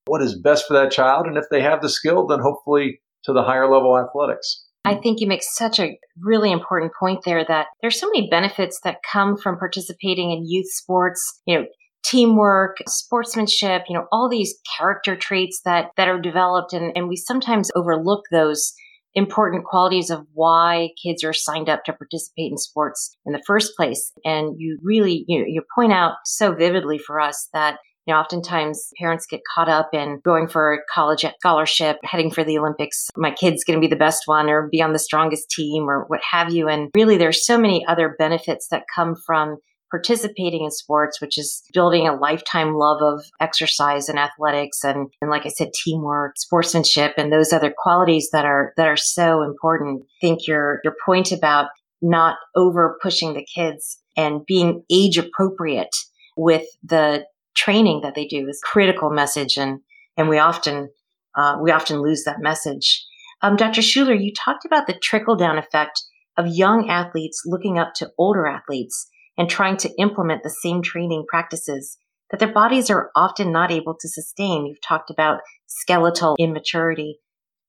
what 0.05 0.21
is 0.21 0.39
best 0.39 0.65
for 0.67 0.73
that 0.73 0.91
child. 0.91 1.25
And 1.27 1.37
if 1.37 1.45
they 1.49 1.61
have 1.61 1.81
the 1.81 1.89
skill, 1.89 2.27
then 2.27 2.39
hopefully 2.39 2.99
to 3.23 3.33
the 3.33 3.43
higher 3.43 3.71
level 3.71 3.97
athletics. 3.97 4.65
I 4.85 4.95
think 4.95 5.21
you 5.21 5.27
make 5.27 5.43
such 5.43 5.79
a 5.79 5.97
really 6.19 6.51
important 6.51 6.91
point 6.99 7.21
there 7.23 7.45
that 7.45 7.67
there's 7.81 7.99
so 7.99 8.07
many 8.07 8.29
benefits 8.29 8.81
that 8.83 8.97
come 9.09 9.37
from 9.37 9.57
participating 9.57 10.31
in 10.31 10.45
youth 10.45 10.69
sports, 10.69 11.39
you 11.45 11.57
know, 11.57 11.65
teamwork, 12.03 12.77
sportsmanship, 12.87 13.83
you 13.87 13.95
know, 13.95 14.05
all 14.11 14.29
these 14.29 14.55
character 14.77 15.15
traits 15.15 15.61
that, 15.65 15.91
that 15.97 16.07
are 16.07 16.19
developed. 16.19 16.73
And, 16.73 16.91
and 16.95 17.07
we 17.07 17.15
sometimes 17.15 17.71
overlook 17.75 18.23
those 18.31 18.73
important 19.15 19.63
qualities 19.63 20.09
of 20.09 20.25
why 20.33 20.89
kids 21.01 21.23
are 21.23 21.33
signed 21.33 21.69
up 21.69 21.83
to 21.85 21.93
participate 21.93 22.51
in 22.51 22.57
sports 22.57 23.15
in 23.25 23.33
the 23.33 23.43
first 23.45 23.75
place. 23.75 24.11
And 24.25 24.55
you 24.57 24.79
really, 24.81 25.23
you, 25.27 25.39
know, 25.39 25.45
you 25.47 25.61
point 25.75 25.93
out 25.93 26.13
so 26.25 26.53
vividly 26.53 26.97
for 26.97 27.19
us 27.19 27.47
that 27.53 27.77
you 28.05 28.13
know, 28.13 28.19
oftentimes 28.19 28.89
parents 28.99 29.25
get 29.29 29.39
caught 29.55 29.69
up 29.69 29.89
in 29.93 30.19
going 30.25 30.47
for 30.47 30.73
a 30.73 30.79
college 30.93 31.25
scholarship, 31.39 31.97
heading 32.03 32.31
for 32.31 32.43
the 32.43 32.57
Olympics. 32.57 33.09
My 33.15 33.31
kid's 33.31 33.63
going 33.63 33.79
to 33.79 33.85
be 33.85 33.89
the 33.89 33.95
best 33.95 34.23
one 34.25 34.49
or 34.49 34.67
be 34.69 34.81
on 34.81 34.91
the 34.91 34.99
strongest 34.99 35.49
team 35.49 35.89
or 35.89 36.03
what 36.07 36.19
have 36.29 36.51
you. 36.51 36.67
And 36.67 36.89
really, 36.95 37.17
there's 37.17 37.45
so 37.45 37.57
many 37.57 37.85
other 37.85 38.15
benefits 38.19 38.67
that 38.71 38.83
come 38.93 39.15
from 39.25 39.57
participating 39.93 40.63
in 40.63 40.71
sports, 40.71 41.21
which 41.21 41.37
is 41.37 41.61
building 41.71 42.07
a 42.07 42.15
lifetime 42.15 42.73
love 42.73 43.03
of 43.03 43.23
exercise 43.39 44.09
and 44.09 44.17
athletics 44.17 44.83
and, 44.83 45.11
and 45.21 45.29
like 45.29 45.45
I 45.45 45.49
said, 45.49 45.71
teamwork, 45.71 46.39
sportsmanship, 46.39 47.13
and 47.15 47.31
those 47.31 47.53
other 47.53 47.71
qualities 47.77 48.29
that 48.31 48.43
are 48.43 48.73
that 48.75 48.87
are 48.87 48.97
so 48.97 49.43
important. 49.43 50.01
I 50.01 50.17
think 50.19 50.47
your 50.47 50.81
your 50.83 50.95
point 51.05 51.31
about 51.31 51.67
not 52.01 52.37
over 52.55 52.97
pushing 53.03 53.35
the 53.35 53.45
kids 53.45 53.99
and 54.17 54.43
being 54.47 54.83
age 54.89 55.19
appropriate 55.19 55.95
with 56.35 56.65
the 56.81 57.27
training 57.55 58.01
that 58.01 58.15
they 58.15 58.25
do 58.25 58.47
is 58.49 58.59
critical 58.63 59.11
message 59.11 59.57
and 59.57 59.79
and 60.17 60.27
we 60.27 60.39
often 60.39 60.89
uh, 61.37 61.59
we 61.61 61.69
often 61.69 62.01
lose 62.01 62.23
that 62.23 62.41
message. 62.41 63.05
Um, 63.43 63.57
Dr. 63.57 63.83
Schuler, 63.83 64.15
you 64.15 64.33
talked 64.33 64.65
about 64.65 64.87
the 64.87 64.97
trickle 65.03 65.35
down 65.35 65.59
effect 65.59 66.01
of 66.35 66.47
young 66.47 66.89
athletes 66.89 67.43
looking 67.45 67.77
up 67.77 67.93
to 67.97 68.09
older 68.17 68.47
athletes 68.47 69.07
and 69.37 69.49
trying 69.49 69.77
to 69.77 69.91
implement 69.97 70.43
the 70.43 70.49
same 70.49 70.81
training 70.81 71.25
practices 71.27 71.97
that 72.31 72.39
their 72.39 72.51
bodies 72.51 72.89
are 72.89 73.11
often 73.15 73.51
not 73.51 73.71
able 73.71 73.95
to 73.99 74.09
sustain. 74.09 74.65
You've 74.65 74.81
talked 74.81 75.09
about 75.09 75.41
skeletal 75.67 76.35
immaturity. 76.39 77.19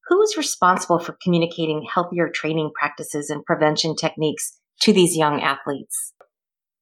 Who 0.08 0.22
is 0.22 0.36
responsible 0.36 0.98
for 0.98 1.16
communicating 1.22 1.86
healthier 1.92 2.28
training 2.28 2.70
practices 2.78 3.30
and 3.30 3.44
prevention 3.44 3.96
techniques 3.96 4.58
to 4.80 4.92
these 4.92 5.16
young 5.16 5.40
athletes? 5.40 6.12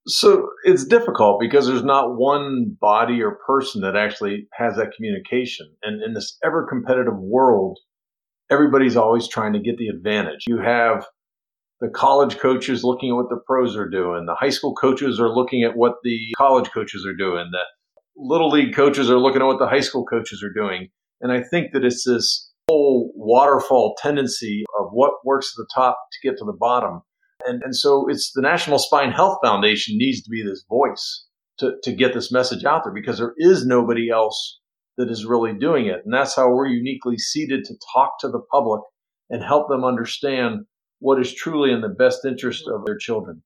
So 0.07 0.49
it's 0.65 0.85
difficult 0.85 1.41
because 1.41 1.67
there's 1.67 1.85
not 1.85 2.17
one 2.17 2.77
body 2.81 3.23
or 3.23 3.39
person 3.47 3.83
that 3.83 3.97
actually 3.97 4.49
has 4.53 4.77
that 4.77 4.93
communication. 4.97 5.69
And 5.85 6.03
in 6.03 6.15
this 6.15 6.39
ever 6.45 6.67
competitive 6.69 7.17
world, 7.17 7.79
everybody's 8.51 8.97
always 8.97 9.29
trying 9.29 9.53
to 9.53 9.61
get 9.61 9.79
the 9.79 9.89
advantage. 9.89 10.45
You 10.49 10.59
have 10.59 11.07
the 11.83 11.89
college 11.89 12.39
coaches 12.39 12.85
looking 12.85 13.11
at 13.11 13.17
what 13.17 13.29
the 13.29 13.41
pros 13.45 13.77
are 13.77 13.89
doing. 13.89 14.25
The 14.25 14.37
high 14.37 14.51
school 14.51 14.73
coaches 14.73 15.19
are 15.19 15.29
looking 15.29 15.65
at 15.65 15.77
what 15.77 15.97
the 16.05 16.33
college 16.39 16.71
coaches 16.71 17.05
are 17.05 17.17
doing. 17.17 17.51
The 17.51 17.65
little 18.17 18.51
league 18.51 18.73
coaches 18.73 19.11
are 19.11 19.19
looking 19.19 19.43
at 19.43 19.47
what 19.47 19.59
the 19.59 19.67
high 19.67 19.81
school 19.81 20.07
coaches 20.07 20.45
are 20.45 20.53
doing. 20.53 20.91
And 21.21 21.33
I 21.33 21.43
think 21.43 21.73
that 21.73 21.85
it's 21.85 22.05
this 22.05 22.53
whole 22.69 23.12
waterfall 23.17 23.97
tendency 24.01 24.65
of 24.79 24.91
what 24.93 25.15
works 25.25 25.53
at 25.53 25.61
the 25.61 25.69
top 25.75 25.99
to 26.12 26.29
get 26.29 26.39
to 26.39 26.45
the 26.45 26.57
bottom. 26.57 27.03
And, 27.45 27.61
and 27.65 27.75
so 27.75 28.09
it's 28.09 28.31
the 28.33 28.43
National 28.43 28.79
Spine 28.79 29.11
Health 29.11 29.39
Foundation 29.43 29.99
needs 29.99 30.23
to 30.23 30.31
be 30.31 30.45
this 30.45 30.65
voice 30.69 31.27
to, 31.59 31.73
to 31.83 31.93
get 31.93 32.15
this 32.15 32.31
message 32.31 32.65
out 32.65 32.85
there 32.85 32.95
because 32.95 33.19
there 33.19 33.35
is 33.39 33.67
nobody 33.67 34.09
else 34.09 34.61
that 34.99 35.11
is 35.11 35.27
really 35.27 35.53
doing 35.53 35.87
it. 35.87 36.03
And 36.05 36.15
that's 36.15 36.37
how 36.37 36.49
we're 36.49 36.69
uniquely 36.69 37.19
seated 37.19 37.65
to 37.65 37.75
talk 37.93 38.21
to 38.21 38.29
the 38.29 38.43
public 38.53 38.83
and 39.31 39.43
help 39.43 39.69
them 39.69 39.83
understand 39.85 40.61
what 41.02 41.21
is 41.21 41.35
truly 41.35 41.73
in 41.73 41.80
the 41.80 41.88
best 41.88 42.25
interest 42.25 42.64
of 42.68 42.87
their 42.87 42.97
children. 42.97 43.42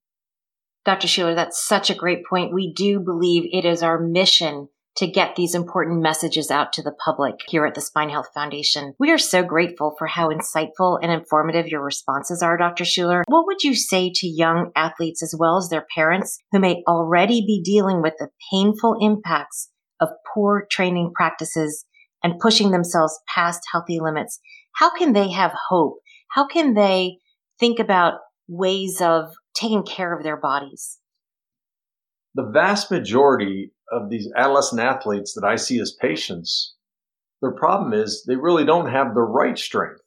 Dr. 0.84 1.08
Schuler, 1.08 1.34
that's 1.34 1.60
such 1.60 1.90
a 1.90 1.94
great 1.94 2.24
point. 2.24 2.54
We 2.54 2.72
do 2.72 3.00
believe 3.00 3.48
it 3.50 3.64
is 3.64 3.82
our 3.82 3.98
mission 3.98 4.68
to 4.98 5.06
get 5.06 5.36
these 5.36 5.54
important 5.54 6.00
messages 6.00 6.50
out 6.50 6.72
to 6.74 6.82
the 6.82 6.94
public 7.04 7.40
here 7.48 7.66
at 7.66 7.74
the 7.74 7.80
Spine 7.80 8.08
Health 8.08 8.28
Foundation. 8.34 8.94
We 8.98 9.10
are 9.10 9.18
so 9.18 9.42
grateful 9.42 9.94
for 9.98 10.06
how 10.06 10.30
insightful 10.30 10.98
and 11.02 11.10
informative 11.10 11.66
your 11.66 11.82
responses 11.82 12.42
are, 12.42 12.56
Dr. 12.56 12.84
Schuler. 12.84 13.24
What 13.26 13.46
would 13.46 13.62
you 13.62 13.74
say 13.74 14.12
to 14.14 14.26
young 14.26 14.70
athletes 14.76 15.22
as 15.22 15.34
well 15.38 15.56
as 15.56 15.68
their 15.68 15.86
parents 15.94 16.38
who 16.52 16.60
may 16.60 16.82
already 16.86 17.40
be 17.40 17.60
dealing 17.62 18.00
with 18.00 18.14
the 18.18 18.28
painful 18.50 18.96
impacts 19.00 19.70
of 20.00 20.10
poor 20.32 20.66
training 20.70 21.12
practices 21.14 21.84
and 22.22 22.38
pushing 22.38 22.70
themselves 22.70 23.18
past 23.34 23.60
healthy 23.72 23.98
limits? 24.00 24.40
How 24.76 24.96
can 24.96 25.14
they 25.14 25.30
have 25.30 25.52
hope? 25.68 25.96
How 26.30 26.46
can 26.46 26.74
they 26.74 27.18
think 27.58 27.78
about 27.78 28.14
ways 28.48 29.00
of 29.00 29.32
taking 29.54 29.82
care 29.82 30.16
of 30.16 30.22
their 30.22 30.36
bodies? 30.36 30.98
The 32.34 32.50
vast 32.52 32.90
majority 32.90 33.72
of 33.90 34.10
these 34.10 34.28
adolescent 34.36 34.80
athletes 34.80 35.32
that 35.34 35.44
I 35.44 35.56
see 35.56 35.80
as 35.80 35.96
patients, 36.00 36.74
their 37.40 37.52
problem 37.52 37.92
is 37.92 38.24
they 38.26 38.36
really 38.36 38.64
don't 38.64 38.90
have 38.90 39.14
the 39.14 39.22
right 39.22 39.58
strength. 39.58 40.02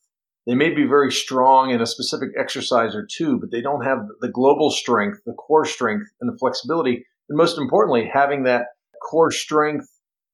They 0.45 0.55
may 0.55 0.73
be 0.73 0.85
very 0.85 1.11
strong 1.11 1.71
in 1.71 1.81
a 1.81 1.85
specific 1.85 2.29
exercise 2.39 2.95
or 2.95 3.05
two, 3.05 3.39
but 3.39 3.51
they 3.51 3.61
don't 3.61 3.83
have 3.83 3.99
the 4.19 4.29
global 4.29 4.71
strength, 4.71 5.19
the 5.25 5.33
core 5.33 5.65
strength, 5.65 6.07
and 6.21 6.31
the 6.31 6.37
flexibility. 6.37 7.05
And 7.29 7.37
most 7.37 7.57
importantly, 7.57 8.09
having 8.11 8.43
that 8.43 8.67
core 9.09 9.31
strength 9.31 9.87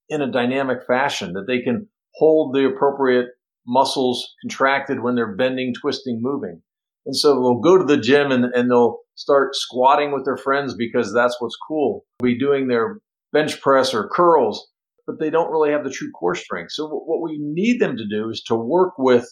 in 0.10 0.22
a 0.22 0.32
dynamic 0.32 0.86
fashion 0.88 1.34
that 1.34 1.48
they 1.48 1.62
can 1.62 1.88
hold 2.14 2.54
the 2.54 2.66
appropriate 2.66 3.28
muscles 3.68 4.34
contracted 4.42 5.02
when 5.02 5.16
they're 5.16 5.36
bending, 5.36 5.74
twisting, 5.74 6.20
moving. 6.22 6.62
And 7.06 7.16
so 7.16 7.34
they'll 7.36 7.60
go 7.60 7.78
to 7.78 7.84
the 7.84 8.02
gym 8.02 8.32
and, 8.32 8.46
and 8.54 8.70
they'll 8.70 9.00
start 9.16 9.56
squatting 9.56 10.12
with 10.12 10.26
their 10.26 10.38
friends 10.38 10.76
because 10.76 11.14
that's 11.14 11.36
what's 11.40 11.58
cool. 11.68 12.04
Be 12.22 12.38
doing 12.38 12.68
their 12.68 13.00
bench 13.32 13.62
press 13.62 13.94
or 13.94 14.10
curls, 14.10 14.68
but 15.06 15.20
they 15.20 15.30
don't 15.30 15.52
really 15.52 15.72
have 15.72 15.84
the 15.84 15.92
true 15.92 16.12
core 16.12 16.36
strength. 16.36 16.72
So 16.72 16.88
what 16.88 17.22
we 17.22 17.38
need 17.40 17.80
them 17.80 17.96
to 17.98 18.08
do 18.08 18.30
is 18.30 18.42
to 18.48 18.56
work 18.56 18.94
with 18.98 19.28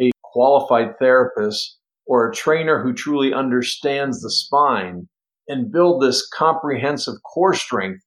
a 0.00 0.10
qualified 0.22 0.98
therapist 0.98 1.78
or 2.06 2.28
a 2.28 2.34
trainer 2.34 2.82
who 2.82 2.92
truly 2.92 3.34
understands 3.34 4.20
the 4.20 4.30
spine 4.30 5.08
and 5.48 5.72
build 5.72 6.02
this 6.02 6.28
comprehensive 6.28 7.14
core 7.34 7.54
strength 7.54 8.04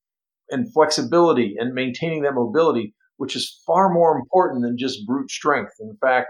and 0.49 0.71
flexibility 0.73 1.55
and 1.57 1.73
maintaining 1.73 2.21
that 2.21 2.35
mobility, 2.35 2.93
which 3.17 3.35
is 3.35 3.61
far 3.65 3.91
more 3.93 4.17
important 4.17 4.63
than 4.63 4.77
just 4.77 5.05
brute 5.05 5.29
strength. 5.29 5.73
In 5.79 5.97
fact, 6.01 6.29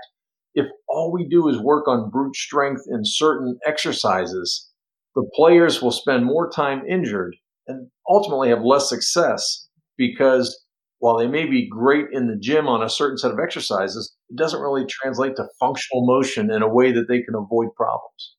if 0.54 0.66
all 0.88 1.12
we 1.12 1.28
do 1.28 1.48
is 1.48 1.60
work 1.60 1.88
on 1.88 2.10
brute 2.10 2.36
strength 2.36 2.84
in 2.90 3.02
certain 3.04 3.58
exercises, 3.66 4.70
the 5.16 5.30
players 5.36 5.82
will 5.82 5.92
spend 5.92 6.26
more 6.26 6.50
time 6.50 6.84
injured 6.88 7.36
and 7.68 7.90
ultimately 8.10 8.50
have 8.50 8.64
less 8.64 8.90
success 8.90 9.68
because 9.98 10.64
while 11.00 11.18
they 11.18 11.28
may 11.28 11.46
be 11.46 11.68
great 11.68 12.06
in 12.12 12.28
the 12.28 12.38
gym 12.40 12.68
on 12.68 12.84
a 12.84 12.90
certain 12.90 13.18
set 13.18 13.32
of 13.32 13.40
exercises, 13.40 14.16
it 14.30 14.38
doesn't 14.38 14.62
really 14.62 14.86
translate 14.88 15.36
to 15.36 15.48
functional 15.60 16.06
motion 16.06 16.52
in 16.52 16.62
a 16.62 16.72
way 16.72 16.92
that 16.92 17.08
they 17.08 17.22
can 17.22 17.34
avoid 17.36 17.74
problems. 17.76 18.36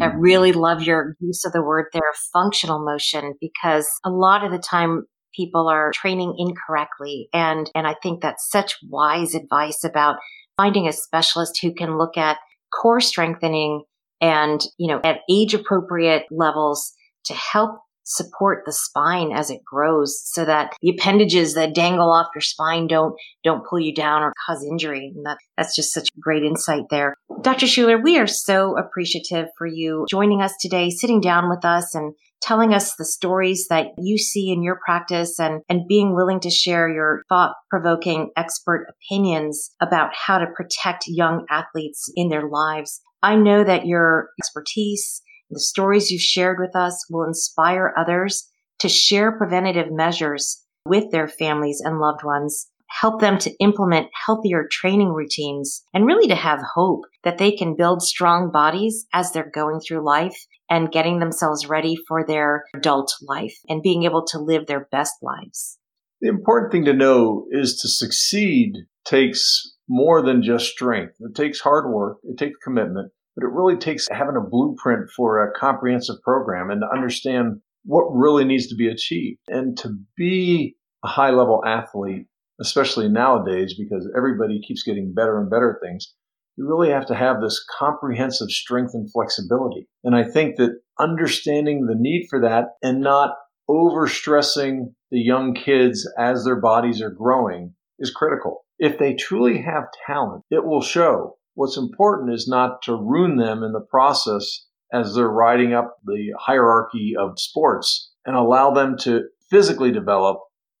I 0.00 0.06
really 0.06 0.52
love 0.52 0.82
your 0.82 1.16
use 1.20 1.44
of 1.44 1.52
the 1.52 1.62
word 1.62 1.86
there, 1.92 2.02
functional 2.32 2.84
motion, 2.84 3.34
because 3.40 3.88
a 4.04 4.10
lot 4.10 4.44
of 4.44 4.50
the 4.50 4.58
time 4.58 5.06
people 5.34 5.68
are 5.68 5.92
training 5.94 6.34
incorrectly. 6.38 7.28
And, 7.32 7.70
and 7.74 7.86
I 7.86 7.94
think 8.02 8.20
that's 8.20 8.48
such 8.50 8.76
wise 8.88 9.34
advice 9.34 9.84
about 9.84 10.16
finding 10.56 10.88
a 10.88 10.92
specialist 10.92 11.58
who 11.62 11.72
can 11.72 11.98
look 11.98 12.16
at 12.16 12.38
core 12.74 13.00
strengthening 13.00 13.82
and, 14.20 14.60
you 14.78 14.88
know, 14.88 15.00
at 15.04 15.20
age 15.30 15.54
appropriate 15.54 16.24
levels 16.30 16.92
to 17.24 17.34
help 17.34 17.80
support 18.06 18.62
the 18.64 18.72
spine 18.72 19.32
as 19.32 19.50
it 19.50 19.60
grows 19.64 20.22
so 20.32 20.44
that 20.44 20.72
the 20.80 20.90
appendages 20.90 21.54
that 21.54 21.74
dangle 21.74 22.10
off 22.10 22.28
your 22.34 22.40
spine 22.40 22.86
don't 22.86 23.16
don't 23.42 23.66
pull 23.66 23.80
you 23.80 23.92
down 23.92 24.22
or 24.22 24.32
cause 24.46 24.64
injury. 24.64 25.12
And 25.14 25.26
that 25.26 25.38
that's 25.56 25.74
just 25.74 25.92
such 25.92 26.08
great 26.20 26.44
insight 26.44 26.84
there. 26.88 27.16
Dr 27.42 27.66
schuler 27.66 27.98
we 28.00 28.16
are 28.16 28.28
so 28.28 28.78
appreciative 28.78 29.48
for 29.58 29.66
you 29.66 30.06
joining 30.08 30.40
us 30.40 30.54
today 30.60 30.88
sitting 30.88 31.20
down 31.20 31.50
with 31.50 31.64
us 31.64 31.96
and 31.96 32.14
telling 32.42 32.74
us 32.74 32.94
the 32.94 33.04
stories 33.04 33.66
that 33.68 33.88
you 33.98 34.18
see 34.18 34.50
in 34.50 34.62
your 34.62 34.78
practice 34.84 35.38
and, 35.40 35.62
and 35.68 35.88
being 35.88 36.14
willing 36.14 36.40
to 36.40 36.50
share 36.50 36.88
your 36.88 37.22
thought 37.28 37.54
provoking 37.70 38.30
expert 38.36 38.86
opinions 38.90 39.70
about 39.80 40.10
how 40.14 40.38
to 40.38 40.46
protect 40.54 41.04
young 41.06 41.44
athletes 41.50 42.10
in 42.14 42.28
their 42.28 42.48
lives. 42.48 43.00
I 43.22 43.36
know 43.36 43.64
that 43.64 43.86
your 43.86 44.28
expertise, 44.38 45.22
the 45.50 45.60
stories 45.60 46.10
you've 46.10 46.20
shared 46.20 46.58
with 46.60 46.76
us 46.76 47.06
will 47.10 47.24
inspire 47.24 47.94
others 47.96 48.50
to 48.80 48.88
share 48.88 49.36
preventative 49.36 49.90
measures 49.90 50.62
with 50.84 51.10
their 51.10 51.28
families 51.28 51.80
and 51.84 51.98
loved 51.98 52.22
ones. 52.22 52.68
Help 52.88 53.20
them 53.20 53.38
to 53.38 53.54
implement 53.58 54.08
healthier 54.26 54.66
training 54.70 55.12
routines 55.12 55.84
and 55.92 56.06
really 56.06 56.28
to 56.28 56.34
have 56.34 56.60
hope 56.74 57.04
that 57.24 57.38
they 57.38 57.52
can 57.52 57.76
build 57.76 58.02
strong 58.02 58.50
bodies 58.50 59.06
as 59.12 59.32
they're 59.32 59.50
going 59.50 59.80
through 59.80 60.04
life 60.04 60.46
and 60.70 60.92
getting 60.92 61.18
themselves 61.18 61.68
ready 61.68 61.96
for 62.08 62.24
their 62.24 62.64
adult 62.74 63.12
life 63.22 63.56
and 63.68 63.82
being 63.82 64.04
able 64.04 64.24
to 64.24 64.38
live 64.38 64.66
their 64.66 64.88
best 64.90 65.14
lives. 65.22 65.78
The 66.20 66.28
important 66.28 66.72
thing 66.72 66.84
to 66.86 66.92
know 66.92 67.46
is 67.50 67.78
to 67.82 67.88
succeed 67.88 68.74
takes 69.04 69.74
more 69.88 70.22
than 70.22 70.42
just 70.42 70.66
strength. 70.66 71.14
It 71.20 71.34
takes 71.34 71.60
hard 71.60 71.92
work, 71.92 72.18
it 72.24 72.38
takes 72.38 72.58
commitment, 72.64 73.12
but 73.36 73.44
it 73.44 73.52
really 73.52 73.76
takes 73.76 74.08
having 74.10 74.36
a 74.36 74.48
blueprint 74.48 75.10
for 75.14 75.44
a 75.44 75.52
comprehensive 75.52 76.16
program 76.22 76.70
and 76.70 76.80
to 76.80 76.88
understand 76.92 77.60
what 77.84 78.06
really 78.10 78.44
needs 78.44 78.66
to 78.68 78.74
be 78.74 78.88
achieved. 78.88 79.38
And 79.48 79.76
to 79.78 79.90
be 80.16 80.74
a 81.04 81.08
high 81.08 81.30
level 81.30 81.62
athlete, 81.64 82.26
especially 82.60 83.08
nowadays, 83.08 83.74
because 83.78 84.08
everybody 84.16 84.60
keeps 84.60 84.82
getting 84.82 85.12
better 85.14 85.40
and 85.40 85.50
better 85.50 85.78
things, 85.82 86.14
you 86.56 86.66
really 86.66 86.90
have 86.90 87.06
to 87.06 87.14
have 87.14 87.40
this 87.40 87.62
comprehensive 87.78 88.50
strength 88.50 88.92
and 88.94 89.10
flexibility. 89.12 89.88
And 90.04 90.14
I 90.16 90.24
think 90.24 90.56
that 90.56 90.78
understanding 90.98 91.86
the 91.86 91.96
need 91.96 92.26
for 92.30 92.40
that 92.40 92.68
and 92.82 93.00
not 93.00 93.34
overstressing 93.68 94.92
the 95.10 95.20
young 95.20 95.54
kids 95.54 96.10
as 96.18 96.44
their 96.44 96.60
bodies 96.60 97.02
are 97.02 97.10
growing 97.10 97.74
is 97.98 98.10
critical. 98.10 98.64
If 98.78 98.98
they 98.98 99.14
truly 99.14 99.62
have 99.62 99.84
talent, 100.06 100.44
it 100.50 100.64
will 100.64 100.82
show. 100.82 101.36
What's 101.54 101.76
important 101.76 102.32
is 102.34 102.46
not 102.48 102.82
to 102.82 102.94
ruin 102.94 103.36
them 103.36 103.62
in 103.62 103.72
the 103.72 103.86
process 103.90 104.66
as 104.92 105.14
they're 105.14 105.28
riding 105.28 105.72
up 105.72 105.96
the 106.04 106.32
hierarchy 106.38 107.14
of 107.18 107.38
sports 107.40 108.12
and 108.24 108.36
allow 108.36 108.72
them 108.72 108.96
to 109.00 109.22
physically 109.50 109.90
develop 109.90 110.38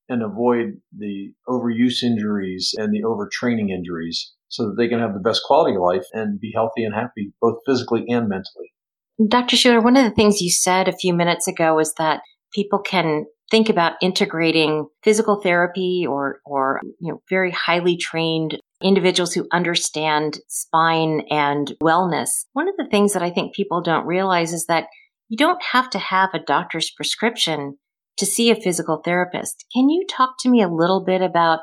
and 0.08 0.22
avoid 0.22 0.80
the 0.96 1.32
overuse 1.48 2.02
injuries 2.02 2.74
and 2.76 2.92
the 2.92 3.02
overtraining 3.02 3.70
injuries 3.70 4.32
so 4.48 4.66
that 4.66 4.76
they 4.76 4.88
can 4.88 5.00
have 5.00 5.14
the 5.14 5.20
best 5.20 5.42
quality 5.44 5.74
of 5.74 5.82
life 5.82 6.06
and 6.12 6.40
be 6.40 6.52
healthy 6.54 6.84
and 6.84 6.94
happy, 6.94 7.32
both 7.40 7.58
physically 7.66 8.04
and 8.08 8.28
mentally. 8.28 8.72
Dr. 9.28 9.56
Schuler, 9.56 9.80
one 9.80 9.96
of 9.96 10.04
the 10.04 10.14
things 10.14 10.40
you 10.40 10.50
said 10.50 10.88
a 10.88 10.96
few 10.96 11.14
minutes 11.14 11.48
ago 11.48 11.78
is 11.78 11.94
that 11.94 12.20
people 12.54 12.78
can 12.78 13.24
think 13.50 13.68
about 13.68 13.94
integrating 14.02 14.86
physical 15.02 15.40
therapy 15.40 16.04
or, 16.08 16.40
or, 16.44 16.80
you 17.00 17.12
know, 17.12 17.22
very 17.30 17.50
highly 17.50 17.96
trained 17.96 18.58
individuals 18.82 19.32
who 19.32 19.46
understand 19.52 20.38
spine 20.48 21.22
and 21.30 21.74
wellness. 21.82 22.44
One 22.52 22.68
of 22.68 22.76
the 22.76 22.88
things 22.90 23.12
that 23.12 23.22
I 23.22 23.30
think 23.30 23.54
people 23.54 23.80
don't 23.80 24.06
realize 24.06 24.52
is 24.52 24.66
that 24.66 24.88
you 25.28 25.36
don't 25.36 25.62
have 25.72 25.88
to 25.90 25.98
have 25.98 26.30
a 26.34 26.38
doctor's 26.38 26.90
prescription 26.90 27.78
to 28.18 28.26
see 28.26 28.50
a 28.50 28.56
physical 28.56 29.00
therapist. 29.04 29.64
Can 29.74 29.88
you 29.88 30.06
talk 30.08 30.36
to 30.40 30.48
me 30.48 30.62
a 30.62 30.68
little 30.68 31.04
bit 31.04 31.22
about 31.22 31.60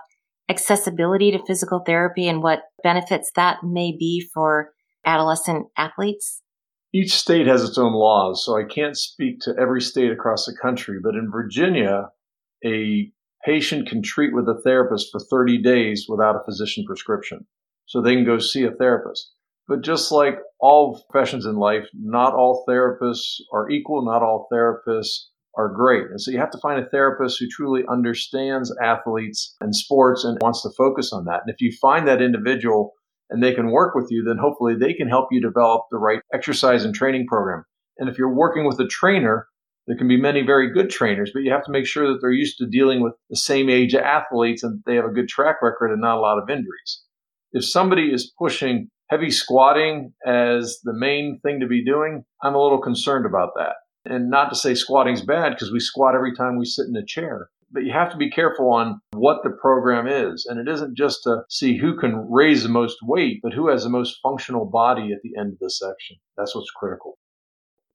accessibility 0.49 1.31
to 1.31 1.45
physical 1.45 1.81
therapy 1.85 2.27
and 2.27 2.43
what 2.43 2.63
benefits 2.83 3.31
that 3.35 3.57
may 3.63 3.95
be 3.97 4.27
for 4.33 4.71
adolescent 5.05 5.67
athletes? 5.77 6.41
Each 6.93 7.13
state 7.13 7.47
has 7.47 7.63
its 7.63 7.77
own 7.77 7.93
laws, 7.93 8.45
so 8.45 8.55
I 8.55 8.63
can't 8.63 8.95
speak 8.95 9.39
to 9.41 9.55
every 9.59 9.81
state 9.81 10.11
across 10.11 10.45
the 10.45 10.55
country. 10.61 10.99
But 11.01 11.15
in 11.15 11.31
Virginia, 11.31 12.09
a 12.63 13.11
patient 13.43 13.89
can 13.89 14.03
treat 14.03 14.33
with 14.33 14.47
a 14.47 14.61
therapist 14.63 15.09
for 15.11 15.19
30 15.19 15.61
days 15.61 16.05
without 16.07 16.35
a 16.35 16.43
physician 16.45 16.83
prescription. 16.85 17.47
So 17.87 18.01
they 18.01 18.15
can 18.15 18.25
go 18.25 18.37
see 18.37 18.63
a 18.63 18.71
therapist. 18.71 19.31
But 19.67 19.81
just 19.81 20.11
like 20.11 20.37
all 20.59 21.03
professions 21.09 21.45
in 21.45 21.55
life, 21.55 21.85
not 21.93 22.33
all 22.33 22.63
therapists 22.67 23.37
are 23.51 23.69
equal, 23.69 24.05
not 24.05 24.21
all 24.21 24.47
therapists 24.51 25.29
are 25.55 25.69
great. 25.69 26.05
And 26.09 26.19
so 26.19 26.31
you 26.31 26.39
have 26.39 26.51
to 26.51 26.57
find 26.59 26.83
a 26.83 26.89
therapist 26.89 27.39
who 27.39 27.47
truly 27.47 27.83
understands 27.89 28.75
athletes 28.81 29.55
and 29.61 29.75
sports 29.75 30.23
and 30.23 30.37
wants 30.41 30.63
to 30.63 30.69
focus 30.77 31.13
on 31.13 31.25
that. 31.25 31.41
And 31.45 31.53
if 31.53 31.61
you 31.61 31.71
find 31.81 32.07
that 32.07 32.21
individual 32.21 32.93
and 33.29 33.41
they 33.41 33.53
can 33.53 33.71
work 33.71 33.95
with 33.95 34.07
you, 34.09 34.23
then 34.23 34.37
hopefully 34.37 34.75
they 34.75 34.93
can 34.93 35.07
help 35.07 35.27
you 35.31 35.41
develop 35.41 35.83
the 35.91 35.97
right 35.97 36.21
exercise 36.33 36.83
and 36.83 36.93
training 36.93 37.27
program. 37.27 37.63
And 37.97 38.09
if 38.09 38.17
you're 38.17 38.33
working 38.33 38.65
with 38.65 38.79
a 38.79 38.87
trainer, 38.87 39.47
there 39.87 39.97
can 39.97 40.07
be 40.07 40.19
many 40.19 40.43
very 40.43 40.71
good 40.71 40.89
trainers, 40.89 41.31
but 41.33 41.41
you 41.43 41.51
have 41.51 41.65
to 41.65 41.71
make 41.71 41.85
sure 41.85 42.07
that 42.07 42.19
they're 42.21 42.31
used 42.31 42.57
to 42.57 42.67
dealing 42.67 43.01
with 43.01 43.13
the 43.29 43.35
same 43.35 43.69
age 43.69 43.93
athletes 43.93 44.63
and 44.63 44.81
they 44.85 44.95
have 44.95 45.05
a 45.05 45.13
good 45.13 45.27
track 45.27 45.57
record 45.61 45.91
and 45.91 46.01
not 46.01 46.17
a 46.17 46.21
lot 46.21 46.41
of 46.41 46.49
injuries. 46.49 47.03
If 47.51 47.65
somebody 47.65 48.11
is 48.11 48.31
pushing 48.39 48.89
heavy 49.09 49.29
squatting 49.29 50.13
as 50.25 50.79
the 50.83 50.93
main 50.93 51.39
thing 51.43 51.59
to 51.59 51.67
be 51.67 51.83
doing, 51.83 52.23
I'm 52.41 52.55
a 52.55 52.61
little 52.61 52.81
concerned 52.81 53.25
about 53.25 53.51
that. 53.57 53.75
And 54.05 54.29
not 54.29 54.49
to 54.49 54.55
say 54.55 54.73
squatting's 54.73 55.21
bad 55.21 55.51
because 55.51 55.71
we 55.71 55.79
squat 55.79 56.15
every 56.15 56.35
time 56.35 56.57
we 56.57 56.65
sit 56.65 56.87
in 56.87 56.95
a 56.95 57.05
chair. 57.05 57.49
But 57.71 57.85
you 57.85 57.91
have 57.91 58.11
to 58.11 58.17
be 58.17 58.29
careful 58.29 58.71
on 58.71 58.99
what 59.13 59.43
the 59.43 59.49
program 59.49 60.07
is. 60.07 60.45
And 60.47 60.59
it 60.59 60.71
isn't 60.71 60.95
just 60.95 61.23
to 61.23 61.43
see 61.49 61.77
who 61.77 61.97
can 61.97 62.27
raise 62.29 62.63
the 62.63 62.69
most 62.69 62.97
weight, 63.01 63.39
but 63.41 63.53
who 63.53 63.69
has 63.69 63.83
the 63.83 63.89
most 63.89 64.19
functional 64.21 64.65
body 64.65 65.11
at 65.11 65.21
the 65.23 65.39
end 65.39 65.53
of 65.53 65.59
the 65.59 65.69
section. 65.69 66.17
That's 66.37 66.55
what's 66.55 66.69
critical. 66.69 67.17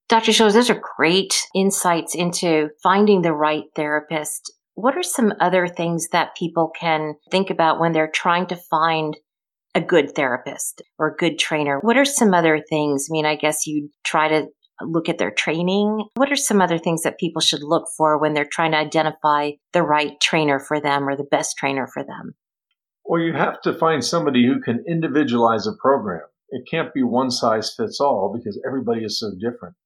Dr. 0.09 0.33
Schuler, 0.33 0.53
those 0.53 0.71
are 0.71 0.83
great 0.97 1.39
insights 1.55 2.15
into 2.15 2.71
finding 2.83 3.21
the 3.21 3.35
right 3.35 3.65
therapist. 3.77 4.53
What 4.75 4.97
are 4.97 5.03
some 5.03 5.35
other 5.39 5.69
things 5.69 6.09
that 6.13 6.35
people 6.35 6.73
can 6.79 7.15
think 7.31 7.51
about 7.51 7.79
when 7.79 7.93
they're 7.93 8.11
trying 8.11 8.47
to 8.47 8.57
find 8.57 9.17
a 9.75 9.83
good 9.83 10.15
therapist 10.15 10.83
or 10.99 11.09
a 11.09 11.17
good 11.17 11.39
trainer? 11.39 11.79
What 11.81 11.99
are 11.99 12.07
some 12.07 12.33
other 12.33 12.59
things? 12.71 13.09
I 13.09 13.13
mean, 13.13 13.27
I 13.27 13.37
guess 13.37 13.67
you 13.67 13.91
try 14.03 14.29
to 14.29 14.47
look 14.83 15.09
at 15.09 15.19
their 15.19 15.31
training? 15.31 16.05
What 16.15 16.33
are 16.33 16.37
some 16.37 16.61
other 16.61 16.79
things 16.79 17.03
that 17.03 17.19
people 17.19 17.41
should 17.41 17.63
look 17.63 17.89
for 17.97 18.19
when 18.19 18.35
they're 18.35 18.45
trying 18.45 18.73
to 18.73 18.79
identify 18.79 19.53
the 19.73 19.83
right 19.83 20.21
trainer 20.21 20.59
for 20.59 20.81
them 20.81 21.09
or 21.09 21.17
the 21.17 21.25
best 21.25 21.57
trainer 21.57 21.87
for 21.87 22.03
them? 22.05 22.35
Well, 23.05 23.23
you 23.23 23.33
have 23.33 23.61
to 23.63 23.73
find 23.73 24.05
somebody 24.05 24.47
who 24.47 24.61
can 24.61 24.85
individualize 24.87 25.67
a 25.67 25.73
program. 25.81 26.27
It 26.51 26.69
can't 26.71 26.93
be 26.93 27.03
one 27.03 27.31
size 27.31 27.75
fits 27.75 28.01
all 28.01 28.35
because 28.37 28.61
everybody 28.67 29.05
is 29.05 29.19
so 29.19 29.31
different. 29.41 29.77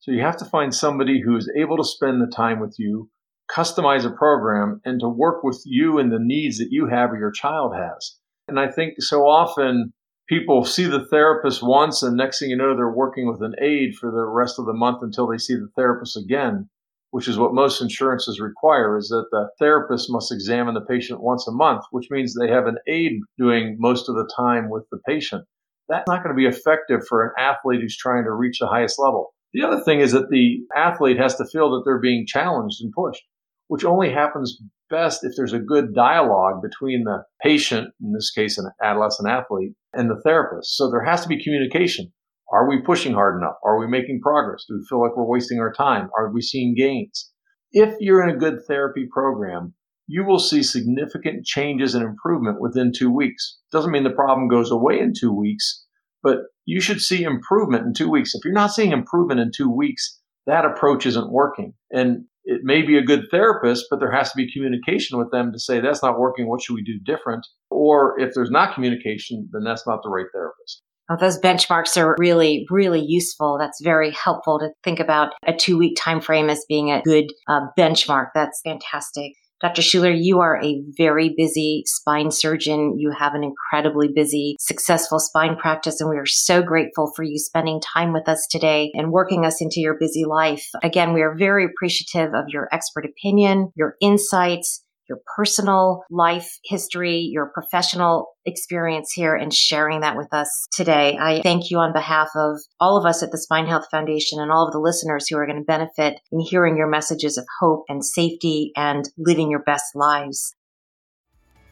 So 0.00 0.12
you 0.12 0.22
have 0.22 0.38
to 0.38 0.46
find 0.46 0.74
somebody 0.74 1.20
who 1.20 1.36
is 1.36 1.50
able 1.56 1.76
to 1.76 1.84
spend 1.84 2.22
the 2.22 2.34
time 2.34 2.58
with 2.58 2.76
you, 2.78 3.10
customize 3.54 4.06
a 4.06 4.10
program, 4.10 4.80
and 4.84 4.98
to 5.00 5.08
work 5.08 5.44
with 5.44 5.62
you 5.66 5.98
and 5.98 6.10
the 6.10 6.18
needs 6.18 6.58
that 6.58 6.68
you 6.70 6.88
have 6.88 7.12
or 7.12 7.18
your 7.18 7.30
child 7.30 7.74
has. 7.76 8.16
And 8.48 8.58
I 8.58 8.70
think 8.70 8.94
so 8.98 9.22
often 9.22 9.92
people 10.30 10.64
see 10.64 10.86
the 10.86 11.04
therapist 11.06 11.62
once 11.62 12.02
and 12.02 12.16
next 12.16 12.38
thing 12.38 12.48
you 12.48 12.56
know 12.56 12.74
they're 12.74 12.88
working 12.88 13.26
with 13.26 13.42
an 13.42 13.54
aide 13.60 13.94
for 13.96 14.10
the 14.10 14.24
rest 14.24 14.58
of 14.58 14.64
the 14.64 14.72
month 14.72 15.02
until 15.02 15.26
they 15.26 15.36
see 15.36 15.54
the 15.54 15.68
therapist 15.76 16.16
again 16.16 16.66
which 17.10 17.26
is 17.26 17.38
what 17.38 17.54
most 17.54 17.80
insurances 17.80 18.40
require 18.40 18.96
is 18.96 19.08
that 19.08 19.26
the 19.32 19.48
therapist 19.58 20.10
must 20.10 20.32
examine 20.32 20.74
the 20.74 20.80
patient 20.80 21.20
once 21.20 21.46
a 21.48 21.52
month 21.52 21.84
which 21.90 22.06
means 22.10 22.34
they 22.34 22.48
have 22.48 22.66
an 22.66 22.78
aide 22.86 23.20
doing 23.38 23.76
most 23.78 24.08
of 24.08 24.14
the 24.14 24.30
time 24.36 24.70
with 24.70 24.84
the 24.90 24.98
patient. 25.06 25.44
That's 25.88 26.06
not 26.06 26.22
going 26.22 26.34
to 26.34 26.40
be 26.40 26.46
effective 26.46 27.00
for 27.08 27.24
an 27.24 27.32
athlete 27.36 27.80
who's 27.80 27.96
trying 27.96 28.24
to 28.24 28.32
reach 28.32 28.60
the 28.60 28.68
highest 28.68 28.98
level. 28.98 29.34
The 29.52 29.64
other 29.64 29.80
thing 29.80 29.98
is 29.98 30.12
that 30.12 30.30
the 30.30 30.60
athlete 30.76 31.18
has 31.18 31.34
to 31.36 31.44
feel 31.46 31.70
that 31.72 31.82
they're 31.84 31.98
being 31.98 32.26
challenged 32.26 32.80
and 32.80 32.92
pushed 32.92 33.24
which 33.70 33.84
only 33.84 34.10
happens 34.10 34.60
best 34.90 35.22
if 35.22 35.30
there's 35.36 35.52
a 35.52 35.60
good 35.60 35.94
dialogue 35.94 36.60
between 36.60 37.04
the 37.04 37.22
patient, 37.40 37.86
in 38.02 38.12
this 38.12 38.32
case, 38.32 38.58
an 38.58 38.68
adolescent 38.82 39.28
athlete, 39.28 39.74
and 39.92 40.10
the 40.10 40.20
therapist. 40.24 40.76
So 40.76 40.90
there 40.90 41.04
has 41.04 41.22
to 41.22 41.28
be 41.28 41.40
communication. 41.40 42.12
Are 42.52 42.68
we 42.68 42.82
pushing 42.82 43.12
hard 43.12 43.40
enough? 43.40 43.54
Are 43.64 43.78
we 43.78 43.86
making 43.86 44.22
progress? 44.22 44.64
Do 44.68 44.74
we 44.74 44.84
feel 44.88 45.00
like 45.00 45.16
we're 45.16 45.24
wasting 45.24 45.60
our 45.60 45.72
time? 45.72 46.10
Are 46.18 46.32
we 46.32 46.42
seeing 46.42 46.74
gains? 46.76 47.30
If 47.70 47.94
you're 48.00 48.28
in 48.28 48.34
a 48.34 48.38
good 48.38 48.58
therapy 48.66 49.06
program, 49.08 49.74
you 50.08 50.24
will 50.24 50.40
see 50.40 50.64
significant 50.64 51.46
changes 51.46 51.94
and 51.94 52.04
improvement 52.04 52.60
within 52.60 52.90
two 52.92 53.12
weeks. 53.14 53.60
Doesn't 53.70 53.92
mean 53.92 54.02
the 54.02 54.10
problem 54.10 54.48
goes 54.48 54.72
away 54.72 54.98
in 54.98 55.12
two 55.16 55.32
weeks, 55.32 55.86
but 56.24 56.38
you 56.64 56.80
should 56.80 57.00
see 57.00 57.22
improvement 57.22 57.86
in 57.86 57.94
two 57.94 58.10
weeks. 58.10 58.34
If 58.34 58.44
you're 58.44 58.52
not 58.52 58.72
seeing 58.72 58.90
improvement 58.90 59.38
in 59.38 59.52
two 59.56 59.70
weeks, 59.70 60.18
that 60.46 60.64
approach 60.64 61.06
isn't 61.06 61.30
working. 61.30 61.74
And 61.92 62.24
it 62.50 62.62
may 62.64 62.82
be 62.82 62.98
a 62.98 63.02
good 63.02 63.26
therapist, 63.30 63.86
but 63.88 64.00
there 64.00 64.10
has 64.10 64.32
to 64.32 64.36
be 64.36 64.52
communication 64.52 65.18
with 65.18 65.30
them 65.30 65.52
to 65.52 65.58
say 65.60 65.80
that's 65.80 66.02
not 66.02 66.18
working. 66.18 66.48
What 66.48 66.60
should 66.60 66.74
we 66.74 66.82
do 66.82 66.98
different? 66.98 67.46
Or 67.70 68.18
if 68.18 68.34
there's 68.34 68.50
not 68.50 68.74
communication, 68.74 69.48
then 69.52 69.62
that's 69.62 69.86
not 69.86 70.00
the 70.02 70.10
right 70.10 70.26
therapist. 70.34 70.82
Oh, 71.08 71.16
those 71.18 71.38
benchmarks 71.38 71.96
are 71.96 72.16
really, 72.18 72.66
really 72.68 73.04
useful. 73.04 73.56
That's 73.58 73.80
very 73.82 74.10
helpful 74.10 74.58
to 74.58 74.70
think 74.82 74.98
about 74.98 75.32
a 75.46 75.52
two 75.52 75.78
week 75.78 75.96
time 75.96 76.20
frame 76.20 76.50
as 76.50 76.64
being 76.68 76.90
a 76.90 77.02
good 77.02 77.26
uh, 77.48 77.66
benchmark. 77.78 78.28
That's 78.34 78.60
fantastic. 78.64 79.32
Dr. 79.60 79.82
Schuler, 79.82 80.10
you 80.10 80.40
are 80.40 80.58
a 80.62 80.82
very 80.96 81.34
busy 81.36 81.82
spine 81.86 82.30
surgeon. 82.30 82.98
You 82.98 83.12
have 83.18 83.34
an 83.34 83.44
incredibly 83.44 84.08
busy, 84.08 84.56
successful 84.58 85.18
spine 85.18 85.54
practice, 85.56 86.00
and 86.00 86.08
we 86.08 86.16
are 86.16 86.24
so 86.24 86.62
grateful 86.62 87.12
for 87.14 87.24
you 87.24 87.38
spending 87.38 87.78
time 87.80 88.14
with 88.14 88.26
us 88.26 88.46
today 88.50 88.90
and 88.94 89.12
working 89.12 89.44
us 89.44 89.60
into 89.60 89.80
your 89.80 89.98
busy 89.98 90.24
life. 90.24 90.66
Again, 90.82 91.12
we 91.12 91.20
are 91.20 91.36
very 91.36 91.66
appreciative 91.66 92.32
of 92.34 92.46
your 92.48 92.68
expert 92.72 93.04
opinion, 93.04 93.70
your 93.76 93.96
insights, 94.00 94.82
your 95.10 95.18
personal 95.36 96.04
life 96.08 96.58
history, 96.64 97.18
your 97.18 97.50
professional 97.52 98.28
experience 98.46 99.12
here 99.12 99.34
and 99.34 99.52
sharing 99.52 100.00
that 100.00 100.16
with 100.16 100.32
us 100.32 100.68
today. 100.72 101.18
I 101.20 101.42
thank 101.42 101.68
you 101.68 101.78
on 101.78 101.92
behalf 101.92 102.30
of 102.36 102.60
all 102.78 102.96
of 102.96 103.04
us 103.04 103.22
at 103.22 103.32
the 103.32 103.38
Spine 103.38 103.66
Health 103.66 103.86
Foundation 103.90 104.40
and 104.40 104.52
all 104.52 104.66
of 104.66 104.72
the 104.72 104.78
listeners 104.78 105.26
who 105.28 105.36
are 105.36 105.46
going 105.46 105.58
to 105.58 105.64
benefit 105.64 106.20
in 106.30 106.38
hearing 106.38 106.76
your 106.76 106.88
messages 106.88 107.36
of 107.36 107.44
hope 107.58 107.84
and 107.88 108.04
safety 108.04 108.70
and 108.76 109.10
living 109.18 109.50
your 109.50 109.62
best 109.64 109.96
lives. 109.96 110.54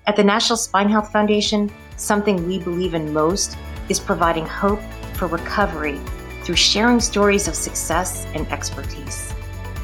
At 0.07 0.17
the 0.17 0.25
National 0.25 0.57
Spine 0.57 0.89
Health 0.89 1.13
Foundation, 1.13 1.71
something 1.97 2.47
we 2.47 2.59
believe 2.59 2.95
in 2.95 3.13
most 3.13 3.57
is 3.89 4.01
providing 4.01 4.47
hope 4.47 4.81
for 5.15 5.29
recovery 5.29 6.01
through 6.43 6.57
sharing 6.57 6.99
stories 6.99 7.47
of 7.47 7.55
success 7.55 8.27
and 8.35 8.51
expertise. 8.51 9.33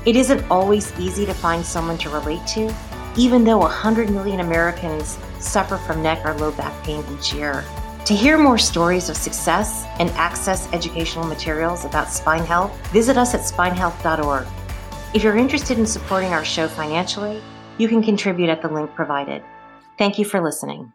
It 0.07 0.17
isn't 0.17 0.45
always 0.51 0.99
easy 0.99 1.25
to 1.25 1.33
find 1.33 1.65
someone 1.65 1.99
to 1.99 2.11
relate 2.11 2.47
to, 2.49 2.75
even 3.17 3.45
though 3.45 3.59
100 3.59 4.11
million 4.11 4.41
Americans 4.41 5.19
suffer 5.39 5.77
from 5.77 6.03
neck 6.03 6.25
or 6.25 6.35
low 6.35 6.53
back 6.53 6.83
pain 6.85 7.05
each 7.13 7.35
year. 7.35 7.65
To 8.07 8.15
hear 8.15 8.39
more 8.39 8.59
stories 8.59 9.09
of 9.09 9.17
success 9.17 9.85
and 9.99 10.11
access 10.11 10.71
educational 10.73 11.27
materials 11.27 11.85
about 11.85 12.11
spine 12.11 12.45
health, 12.45 12.75
visit 12.89 13.17
us 13.17 13.35
at 13.35 13.41
spinehealth.org. 13.41 14.47
If 15.15 15.23
you're 15.23 15.37
interested 15.37 15.79
in 15.79 15.87
supporting 15.87 16.33
our 16.33 16.45
show 16.45 16.69
financially, 16.69 17.41
you 17.79 17.89
can 17.89 18.03
contribute 18.03 18.51
at 18.51 18.63
the 18.63 18.69
link 18.69 18.95
provided. 18.95 19.43
Thank 19.97 20.19
you 20.19 20.25
for 20.25 20.41
listening. 20.41 20.93